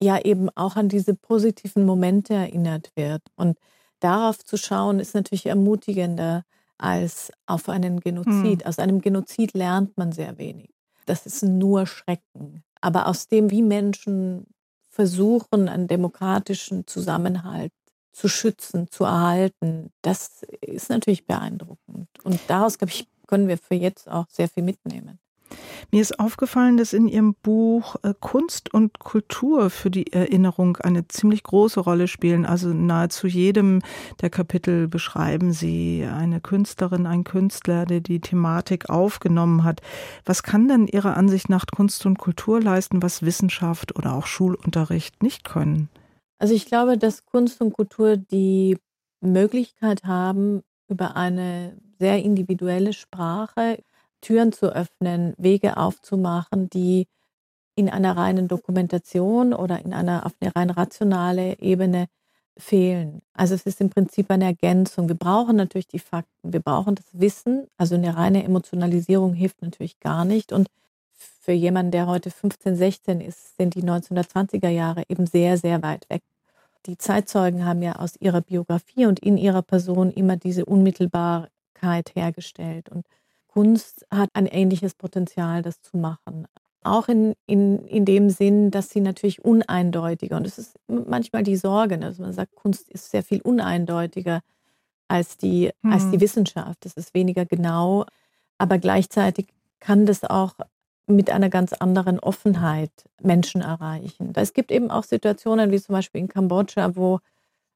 ja 0.00 0.20
eben 0.22 0.50
auch 0.50 0.76
an 0.76 0.90
diese 0.90 1.14
positiven 1.14 1.86
Momente 1.86 2.34
erinnert 2.34 2.92
wird. 2.96 3.22
Und 3.34 3.58
darauf 3.98 4.44
zu 4.44 4.58
schauen, 4.58 5.00
ist 5.00 5.14
natürlich 5.14 5.46
ermutigender 5.46 6.44
als 6.76 7.32
auf 7.46 7.70
einen 7.70 8.00
Genozid. 8.00 8.60
Hm. 8.60 8.66
Aus 8.66 8.78
einem 8.78 9.00
Genozid 9.00 9.54
lernt 9.54 9.96
man 9.96 10.12
sehr 10.12 10.36
wenig. 10.36 10.68
Das 11.06 11.24
ist 11.24 11.42
nur 11.42 11.86
Schrecken. 11.86 12.62
Aber 12.82 13.06
aus 13.06 13.28
dem, 13.28 13.50
wie 13.50 13.62
Menschen 13.62 14.46
versuchen, 14.90 15.70
einen 15.70 15.88
demokratischen 15.88 16.86
Zusammenhalt 16.86 17.72
zu 18.16 18.28
schützen, 18.28 18.90
zu 18.90 19.04
erhalten, 19.04 19.92
das 20.00 20.42
ist 20.62 20.88
natürlich 20.88 21.26
beeindruckend. 21.26 22.08
Und 22.24 22.40
daraus, 22.48 22.78
glaube 22.78 22.92
ich, 22.92 23.06
können 23.26 23.46
wir 23.46 23.58
für 23.58 23.74
jetzt 23.74 24.08
auch 24.08 24.26
sehr 24.30 24.48
viel 24.48 24.62
mitnehmen. 24.62 25.18
Mir 25.92 26.00
ist 26.00 26.18
aufgefallen, 26.18 26.76
dass 26.76 26.92
in 26.92 27.06
Ihrem 27.06 27.34
Buch 27.34 27.96
äh, 28.02 28.14
Kunst 28.18 28.72
und 28.74 28.98
Kultur 28.98 29.70
für 29.70 29.90
die 29.90 30.12
Erinnerung 30.12 30.78
eine 30.78 31.06
ziemlich 31.06 31.42
große 31.44 31.78
Rolle 31.78 32.08
spielen. 32.08 32.44
Also 32.44 32.68
nahezu 32.68 33.26
jedem 33.26 33.82
der 34.20 34.30
Kapitel 34.30 34.88
beschreiben 34.88 35.52
Sie 35.52 36.04
eine 36.10 36.40
Künstlerin, 36.40 37.06
einen 37.06 37.24
Künstler, 37.24 37.84
der 37.84 38.00
die 38.00 38.20
Thematik 38.20 38.88
aufgenommen 38.88 39.62
hat. 39.62 39.82
Was 40.24 40.42
kann 40.42 40.66
denn 40.66 40.88
Ihrer 40.88 41.16
Ansicht 41.16 41.48
nach 41.48 41.66
Kunst 41.66 42.04
und 42.06 42.18
Kultur 42.18 42.60
leisten, 42.60 43.02
was 43.02 43.22
Wissenschaft 43.22 43.94
oder 43.96 44.14
auch 44.14 44.26
Schulunterricht 44.26 45.22
nicht 45.22 45.44
können? 45.44 45.88
Also 46.38 46.54
ich 46.54 46.66
glaube, 46.66 46.98
dass 46.98 47.24
Kunst 47.24 47.60
und 47.60 47.72
Kultur 47.72 48.16
die 48.16 48.78
Möglichkeit 49.20 50.04
haben, 50.04 50.62
über 50.88 51.16
eine 51.16 51.76
sehr 51.98 52.22
individuelle 52.22 52.92
Sprache 52.92 53.82
Türen 54.20 54.52
zu 54.52 54.74
öffnen, 54.74 55.34
Wege 55.38 55.76
aufzumachen, 55.76 56.68
die 56.70 57.06
in 57.76 57.88
einer 57.88 58.16
reinen 58.16 58.48
Dokumentation 58.48 59.52
oder 59.52 59.84
in 59.84 59.92
einer 59.92 60.26
auf 60.26 60.32
eine 60.40 60.54
rein 60.56 60.70
rationale 60.70 61.58
Ebene 61.58 62.06
fehlen. 62.58 63.20
Also 63.34 63.54
es 63.54 63.66
ist 63.66 63.80
im 63.80 63.90
Prinzip 63.90 64.30
eine 64.30 64.46
Ergänzung. 64.46 65.08
Wir 65.08 65.14
brauchen 65.16 65.56
natürlich 65.56 65.88
die 65.88 65.98
Fakten, 65.98 66.52
wir 66.52 66.60
brauchen 66.60 66.94
das 66.94 67.06
Wissen. 67.12 67.66
Also 67.76 67.94
eine 67.96 68.16
reine 68.16 68.44
Emotionalisierung 68.44 69.34
hilft 69.34 69.60
natürlich 69.62 70.00
gar 70.00 70.24
nicht. 70.24 70.52
Und 70.52 70.68
für 71.46 71.52
jemanden, 71.52 71.92
der 71.92 72.08
heute 72.08 72.32
15, 72.32 72.74
16 72.74 73.20
ist, 73.20 73.56
sind 73.56 73.76
die 73.76 73.84
1920er 73.84 74.68
Jahre 74.68 75.04
eben 75.08 75.28
sehr, 75.28 75.56
sehr 75.56 75.80
weit 75.80 76.04
weg. 76.10 76.22
Die 76.86 76.98
Zeitzeugen 76.98 77.64
haben 77.64 77.82
ja 77.82 77.92
aus 77.92 78.16
ihrer 78.18 78.40
Biografie 78.40 79.06
und 79.06 79.20
in 79.20 79.36
ihrer 79.36 79.62
Person 79.62 80.10
immer 80.10 80.36
diese 80.36 80.64
Unmittelbarkeit 80.64 82.16
hergestellt. 82.16 82.88
Und 82.88 83.06
Kunst 83.46 84.04
hat 84.10 84.28
ein 84.32 84.46
ähnliches 84.46 84.94
Potenzial, 84.94 85.62
das 85.62 85.80
zu 85.82 85.96
machen. 85.96 86.48
Auch 86.82 87.06
in, 87.06 87.34
in, 87.46 87.78
in 87.86 88.04
dem 88.04 88.28
Sinn, 88.28 88.72
dass 88.72 88.90
sie 88.90 89.00
natürlich 89.00 89.44
uneindeutiger, 89.44 90.38
und 90.38 90.48
es 90.48 90.58
ist 90.58 90.74
manchmal 90.88 91.44
die 91.44 91.56
Sorge, 91.56 91.96
ne, 91.96 92.08
dass 92.08 92.18
man 92.18 92.32
sagt, 92.32 92.56
Kunst 92.56 92.88
ist 92.90 93.12
sehr 93.12 93.22
viel 93.22 93.40
uneindeutiger 93.40 94.40
als 95.06 95.36
die, 95.36 95.70
mhm. 95.82 95.92
als 95.92 96.06
die 96.06 96.14
hm. 96.14 96.20
Wissenschaft. 96.22 96.84
Es 96.86 96.94
ist 96.94 97.14
weniger 97.14 97.46
genau, 97.46 98.04
aber 98.58 98.78
gleichzeitig 98.78 99.46
kann 99.78 100.06
das 100.06 100.24
auch 100.24 100.54
mit 101.06 101.30
einer 101.30 101.48
ganz 101.48 101.72
anderen 101.72 102.18
Offenheit 102.18 102.90
Menschen 103.22 103.60
erreichen. 103.60 104.32
Es 104.34 104.52
gibt 104.52 104.72
eben 104.72 104.90
auch 104.90 105.04
Situationen 105.04 105.70
wie 105.70 105.80
zum 105.80 105.94
Beispiel 105.94 106.20
in 106.20 106.28
Kambodscha, 106.28 106.96
wo 106.96 107.20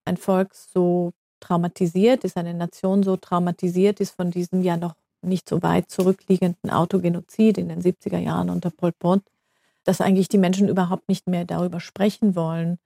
ein 0.05 0.17
Volk 0.17 0.55
so 0.55 1.13
traumatisiert 1.39 2.25
ist, 2.25 2.37
eine 2.37 2.55
Nation 2.55 3.03
so 3.03 3.17
traumatisiert 3.17 4.01
ist 4.01 4.17
von 4.17 4.31
diesem 4.31 4.63
ja 4.63 4.77
noch 4.77 4.95
nicht 5.23 5.49
so 5.49 5.63
weit 5.63 5.91
zurückliegenden 5.91 6.71
Autogenozid 6.71 7.59
in 7.59 7.69
den 7.69 7.83
70er 7.83 8.19
Jahren 8.19 8.51
unter 8.51 8.71
Pol 8.71 8.93
Pot, 8.93 9.23
dass 9.85 10.01
eigentlich 10.01 10.29
die 10.29 10.39
Menschen 10.39 10.69
überhaupt 10.69 11.09
nicht 11.09 11.27
mehr 11.27 11.45
darüber 11.45 11.81
sprechen 11.81 12.35
wollen 12.35 12.79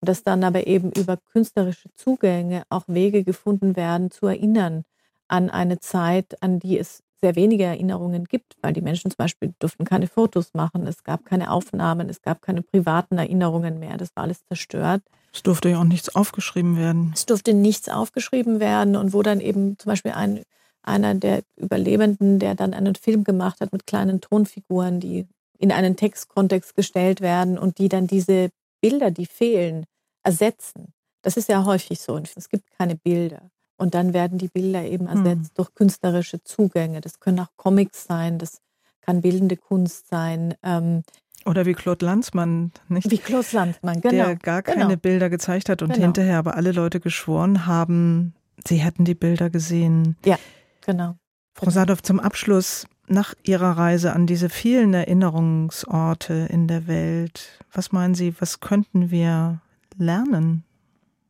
und 0.00 0.08
dass 0.08 0.22
dann 0.22 0.44
aber 0.44 0.66
eben 0.66 0.92
über 0.92 1.16
künstlerische 1.16 1.90
Zugänge 1.94 2.62
auch 2.68 2.84
Wege 2.86 3.24
gefunden 3.24 3.76
werden, 3.76 4.10
zu 4.10 4.26
erinnern 4.26 4.84
an 5.28 5.50
eine 5.50 5.78
Zeit, 5.80 6.42
an 6.42 6.58
die 6.58 6.78
es 6.78 7.02
sehr 7.20 7.36
wenige 7.36 7.64
Erinnerungen 7.64 8.24
gibt, 8.24 8.56
weil 8.62 8.72
die 8.72 8.80
Menschen 8.80 9.10
zum 9.10 9.16
Beispiel 9.16 9.54
durften 9.58 9.84
keine 9.84 10.06
Fotos 10.06 10.54
machen, 10.54 10.86
es 10.86 11.04
gab 11.04 11.24
keine 11.24 11.50
Aufnahmen, 11.50 12.08
es 12.08 12.22
gab 12.22 12.42
keine 12.42 12.62
privaten 12.62 13.18
Erinnerungen 13.18 13.78
mehr, 13.78 13.96
das 13.96 14.14
war 14.14 14.24
alles 14.24 14.44
zerstört. 14.46 15.02
Es 15.32 15.42
durfte 15.42 15.68
ja 15.68 15.80
auch 15.80 15.84
nichts 15.84 16.14
aufgeschrieben 16.14 16.76
werden. 16.76 17.12
Es 17.14 17.26
durfte 17.26 17.54
nichts 17.54 17.88
aufgeschrieben 17.88 18.60
werden 18.60 18.96
und 18.96 19.12
wo 19.12 19.22
dann 19.22 19.40
eben 19.40 19.78
zum 19.78 19.90
Beispiel 19.90 20.12
ein, 20.12 20.42
einer 20.82 21.14
der 21.14 21.42
Überlebenden, 21.56 22.38
der 22.38 22.54
dann 22.54 22.74
einen 22.74 22.94
Film 22.94 23.24
gemacht 23.24 23.60
hat 23.60 23.72
mit 23.72 23.86
kleinen 23.86 24.20
Tonfiguren, 24.20 25.00
die 25.00 25.26
in 25.58 25.72
einen 25.72 25.96
Textkontext 25.96 26.74
gestellt 26.76 27.20
werden 27.20 27.58
und 27.58 27.78
die 27.78 27.88
dann 27.88 28.06
diese 28.06 28.50
Bilder, 28.80 29.10
die 29.10 29.26
fehlen, 29.26 29.84
ersetzen. 30.22 30.92
Das 31.22 31.36
ist 31.36 31.48
ja 31.48 31.64
häufig 31.64 32.00
so. 32.00 32.16
Es 32.16 32.48
gibt 32.48 32.70
keine 32.78 32.94
Bilder. 32.94 33.50
Und 33.78 33.94
dann 33.94 34.12
werden 34.12 34.38
die 34.38 34.48
Bilder 34.48 34.84
eben 34.84 35.10
hm. 35.10 35.16
ersetzt 35.16 35.50
hm. 35.50 35.54
durch 35.54 35.74
künstlerische 35.74 36.42
Zugänge. 36.42 37.00
Das 37.00 37.20
können 37.20 37.40
auch 37.40 37.50
Comics 37.56 38.04
sein, 38.04 38.38
das 38.38 38.60
kann 39.00 39.22
bildende 39.22 39.56
Kunst 39.56 40.08
sein. 40.08 40.54
Ähm, 40.62 41.02
oder 41.46 41.64
wie 41.64 41.72
Claude 41.72 42.04
Lanzmann, 42.04 42.72
nicht? 42.88 43.10
Wie 43.10 43.18
Claude 43.18 43.46
Lanzmann, 43.52 44.00
genau. 44.00 44.10
Der 44.26 44.36
gar 44.36 44.62
keine 44.62 44.88
genau. 44.88 44.96
Bilder 44.96 45.30
gezeigt 45.30 45.68
hat 45.68 45.80
und 45.82 45.92
genau. 45.92 46.04
hinterher 46.04 46.38
aber 46.38 46.56
alle 46.56 46.72
Leute 46.72 47.00
geschworen 47.00 47.64
haben, 47.64 48.34
sie 48.66 48.76
hätten 48.76 49.04
die 49.04 49.14
Bilder 49.14 49.48
gesehen. 49.48 50.16
Ja, 50.26 50.36
genau. 50.84 51.14
Frau 51.54 51.70
Sadov, 51.70 52.02
zum 52.02 52.20
Abschluss, 52.20 52.86
nach 53.06 53.34
Ihrer 53.42 53.78
Reise 53.78 54.12
an 54.12 54.26
diese 54.26 54.48
vielen 54.48 54.92
Erinnerungsorte 54.92 56.46
in 56.50 56.68
der 56.68 56.86
Welt, 56.86 57.62
was 57.72 57.92
meinen 57.92 58.14
Sie, 58.14 58.34
was 58.40 58.60
könnten 58.60 59.10
wir 59.10 59.60
lernen? 59.96 60.64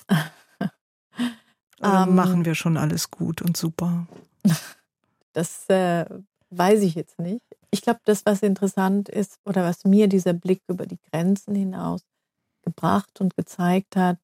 Ähm, 1.83 2.15
machen 2.15 2.45
wir 2.45 2.55
schon 2.55 2.77
alles 2.77 3.11
gut 3.11 3.43
und 3.43 3.57
super? 3.57 4.07
Das 5.35 5.69
äh, 5.69 6.05
weiß 6.51 6.83
ich 6.83 6.97
jetzt 6.97 7.21
nicht. 7.21 7.45
Ich 7.71 7.83
glaube, 7.83 8.01
das, 8.05 8.27
was 8.27 8.43
interessant 8.43 9.09
ist 9.09 9.39
oder 9.45 9.63
was 9.63 9.85
mir 9.85 10.09
dieser 10.09 10.33
Blick 10.33 10.63
über 10.67 10.85
die 10.87 10.99
Grenzen 11.13 11.55
hinaus 11.55 12.03
gebracht 12.63 13.21
und 13.21 13.37
gezeigt 13.37 13.95
hat, 13.95 14.19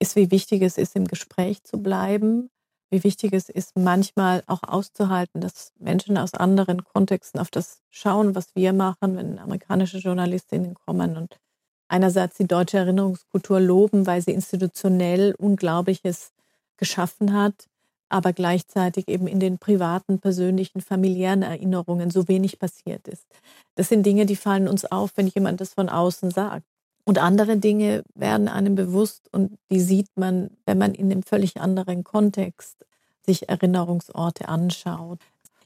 ist, 0.00 0.16
wie 0.16 0.30
wichtig 0.30 0.62
es 0.62 0.76
ist, 0.76 0.96
im 0.96 1.06
Gespräch 1.06 1.62
zu 1.62 1.80
bleiben, 1.80 2.50
wie 2.90 3.04
wichtig 3.04 3.32
es 3.32 3.48
ist, 3.48 3.76
manchmal 3.76 4.42
auch 4.46 4.62
auszuhalten, 4.64 5.40
dass 5.40 5.72
Menschen 5.78 6.18
aus 6.18 6.34
anderen 6.34 6.82
Kontexten 6.84 7.38
auf 7.38 7.50
das 7.50 7.82
schauen, 7.90 8.34
was 8.34 8.54
wir 8.56 8.72
machen, 8.72 9.16
wenn 9.16 9.38
amerikanische 9.38 9.98
Journalistinnen 9.98 10.74
kommen 10.74 11.16
und 11.16 11.38
einerseits 11.88 12.36
die 12.38 12.46
deutsche 12.46 12.78
Erinnerungskultur 12.78 13.60
loben, 13.60 14.06
weil 14.06 14.22
sie 14.22 14.32
institutionell 14.32 15.34
Unglaubliches 15.36 16.32
geschaffen 16.80 17.32
hat, 17.32 17.68
aber 18.08 18.32
gleichzeitig 18.32 19.06
eben 19.06 19.28
in 19.28 19.38
den 19.38 19.58
privaten, 19.58 20.18
persönlichen, 20.18 20.80
familiären 20.80 21.42
Erinnerungen 21.42 22.10
so 22.10 22.26
wenig 22.26 22.58
passiert 22.58 23.06
ist. 23.06 23.24
Das 23.76 23.88
sind 23.88 24.04
Dinge, 24.04 24.26
die 24.26 24.34
fallen 24.34 24.66
uns 24.66 24.84
auf, 24.84 25.12
wenn 25.14 25.28
jemand 25.28 25.60
das 25.60 25.74
von 25.74 25.88
außen 25.88 26.32
sagt. 26.32 26.66
Und 27.04 27.18
andere 27.18 27.56
Dinge 27.56 28.02
werden 28.14 28.48
einem 28.48 28.74
bewusst 28.74 29.28
und 29.32 29.58
die 29.70 29.80
sieht 29.80 30.08
man, 30.16 30.50
wenn 30.66 30.78
man 30.78 30.94
in 30.94 31.10
einem 31.10 31.22
völlig 31.22 31.60
anderen 31.60 32.02
Kontext 32.02 32.84
sich 33.24 33.48
Erinnerungsorte 33.48 34.48
anschaut. 34.48 35.20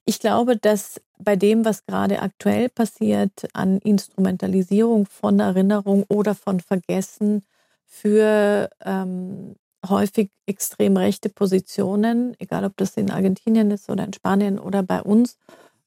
Ich 0.05 0.21
glaube, 0.21 0.57
dass 0.57 1.01
bei 1.19 1.37
dem, 1.37 1.65
was 1.65 1.87
gerade 1.87 2.21
aktuell 2.21 2.69
passiert 2.69 3.47
an 3.55 3.79
Instrumentalisierung 3.79 5.07
von 5.07 5.41
Erinnerung 5.41 6.05
oder 6.09 6.35
von 6.35 6.61
Vergessen 6.61 7.43
für 7.87 8.69
ähm, 8.85 9.57
häufig 9.89 10.31
extrem 10.47 10.97
rechte 10.97 11.29
Positionen, 11.29 12.35
egal 12.39 12.65
ob 12.65 12.77
das 12.77 12.97
in 12.97 13.11
Argentinien 13.11 13.71
ist 13.71 13.91
oder 13.91 14.05
in 14.05 14.13
Spanien 14.13 14.59
oder 14.59 14.83
bei 14.83 15.03
uns 15.03 15.39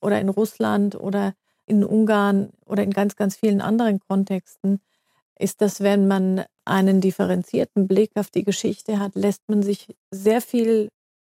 oder 0.01 0.19
in 0.19 0.29
Russland 0.29 0.95
oder 0.95 1.33
in 1.65 1.83
Ungarn 1.83 2.51
oder 2.65 2.83
in 2.83 2.91
ganz, 2.91 3.15
ganz 3.15 3.35
vielen 3.35 3.61
anderen 3.61 3.99
Kontexten, 3.99 4.79
ist, 5.39 5.61
dass 5.61 5.81
wenn 5.81 6.07
man 6.07 6.45
einen 6.65 7.01
differenzierten 7.01 7.87
Blick 7.87 8.11
auf 8.15 8.29
die 8.29 8.43
Geschichte 8.43 8.99
hat, 8.99 9.15
lässt 9.15 9.47
man 9.47 9.63
sich 9.63 9.87
sehr 10.11 10.41
viel 10.41 10.89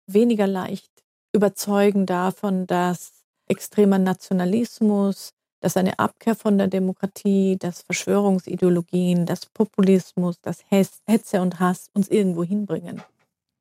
weniger 0.06 0.48
leicht 0.48 0.92
überzeugen 1.34 2.06
davon, 2.06 2.68
dass 2.68 3.12
extremer 3.48 4.00
Nationalismus, 4.00 5.34
dass 5.60 5.78
eine 5.78 6.00
Abkehr 6.00 6.36
von 6.36 6.58
der 6.58 6.68
Demokratie, 6.68 7.58
dass 7.58 7.82
Verschwörungsideologien, 7.82 9.26
dass 9.26 9.46
Populismus, 9.48 10.40
dass 10.42 10.64
Hetze 10.70 11.42
und 11.42 11.60
Hass 11.60 11.90
uns 11.94 12.10
irgendwo 12.10 12.44
hinbringen. 12.44 13.02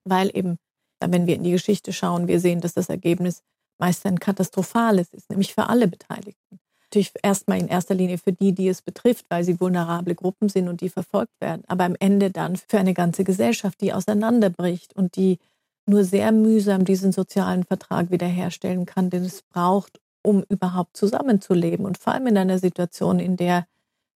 Weil 0.04 0.30
eben, 0.36 0.58
wenn 1.00 1.26
wir 1.26 1.36
in 1.36 1.44
die 1.44 1.52
Geschichte 1.52 1.92
schauen, 1.92 2.28
wir 2.28 2.40
sehen, 2.40 2.60
dass 2.60 2.74
das 2.74 2.88
Ergebnis 2.88 3.42
meist 3.78 4.06
ein 4.06 4.20
katastrophales 4.20 5.12
ist, 5.12 5.30
nämlich 5.30 5.54
für 5.54 5.68
alle 5.68 5.88
Beteiligten. 5.88 6.58
Natürlich 6.84 7.12
erstmal 7.22 7.58
in 7.58 7.68
erster 7.68 7.94
Linie 7.94 8.18
für 8.18 8.32
die, 8.32 8.52
die 8.52 8.68
es 8.68 8.80
betrifft, 8.80 9.26
weil 9.28 9.42
sie 9.44 9.60
vulnerable 9.60 10.14
Gruppen 10.14 10.48
sind 10.48 10.68
und 10.68 10.80
die 10.80 10.88
verfolgt 10.88 11.32
werden, 11.40 11.64
aber 11.66 11.84
am 11.84 11.96
Ende 11.98 12.30
dann 12.30 12.56
für 12.56 12.78
eine 12.78 12.94
ganze 12.94 13.24
Gesellschaft, 13.24 13.80
die 13.80 13.92
auseinanderbricht 13.92 14.94
und 14.94 15.16
die 15.16 15.38
nur 15.88 16.04
sehr 16.04 16.32
mühsam 16.32 16.84
diesen 16.84 17.12
sozialen 17.12 17.64
Vertrag 17.64 18.10
wiederherstellen 18.10 18.86
kann, 18.86 19.10
den 19.10 19.24
es 19.24 19.42
braucht, 19.42 20.00
um 20.26 20.44
überhaupt 20.48 20.96
zusammenzuleben 20.96 21.86
und 21.86 21.98
vor 21.98 22.12
allem 22.12 22.26
in 22.26 22.36
einer 22.36 22.58
Situation, 22.58 23.20
in 23.20 23.36
der 23.36 23.68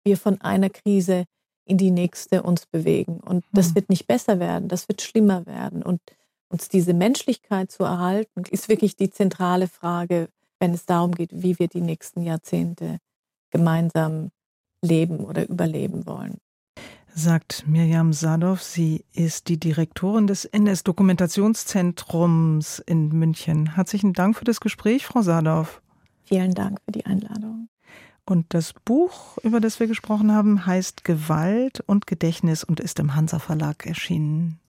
wir 0.03 0.17
von 0.17 0.41
einer 0.41 0.71
Krise 0.71 1.25
in 1.65 1.77
die 1.77 1.91
nächste 1.91 2.41
uns 2.41 2.65
bewegen. 2.65 3.19
Und 3.19 3.45
das 3.51 3.69
mhm. 3.69 3.75
wird 3.75 3.89
nicht 3.89 4.07
besser 4.07 4.39
werden, 4.39 4.69
das 4.69 4.89
wird 4.89 5.03
schlimmer 5.03 5.45
werden. 5.45 5.83
Und 5.83 6.01
uns 6.49 6.67
diese 6.67 6.95
Menschlichkeit 6.95 7.71
zu 7.71 7.83
erhalten, 7.83 8.41
ist 8.49 8.69
wirklich 8.69 8.95
die 8.95 9.11
zentrale 9.11 9.67
Frage, 9.67 10.29
wenn 10.59 10.73
es 10.73 10.87
darum 10.87 11.13
geht, 11.13 11.29
wie 11.31 11.59
wir 11.59 11.67
die 11.67 11.81
nächsten 11.81 12.23
Jahrzehnte 12.23 12.97
gemeinsam 13.51 14.31
leben 14.81 15.19
oder 15.19 15.47
überleben 15.47 16.07
wollen. 16.07 16.39
Sagt 17.13 17.65
Mirjam 17.67 18.13
Sadov, 18.13 18.63
sie 18.63 19.05
ist 19.13 19.47
die 19.47 19.59
Direktorin 19.59 20.25
des 20.25 20.45
NS-Dokumentationszentrums 20.45 22.79
in 22.79 23.09
München. 23.09 23.75
Herzlichen 23.75 24.13
Dank 24.13 24.37
für 24.37 24.45
das 24.45 24.59
Gespräch, 24.59 25.05
Frau 25.05 25.21
Sadov. 25.21 25.83
Vielen 26.29 26.53
Dank 26.53 26.79
für 26.85 26.91
die 26.91 27.07
Einladung. 27.07 27.69
Und 28.23 28.53
das 28.53 28.73
Buch, 28.85 29.39
über 29.39 29.59
das 29.59 29.79
wir 29.79 29.87
gesprochen 29.87 30.31
haben, 30.31 30.67
heißt 30.67 31.03
Gewalt 31.03 31.79
und 31.79 32.05
Gedächtnis 32.05 32.63
und 32.63 32.79
ist 32.79 32.99
im 32.99 33.15
Hansa 33.15 33.39
Verlag 33.39 33.87
erschienen. 33.87 34.59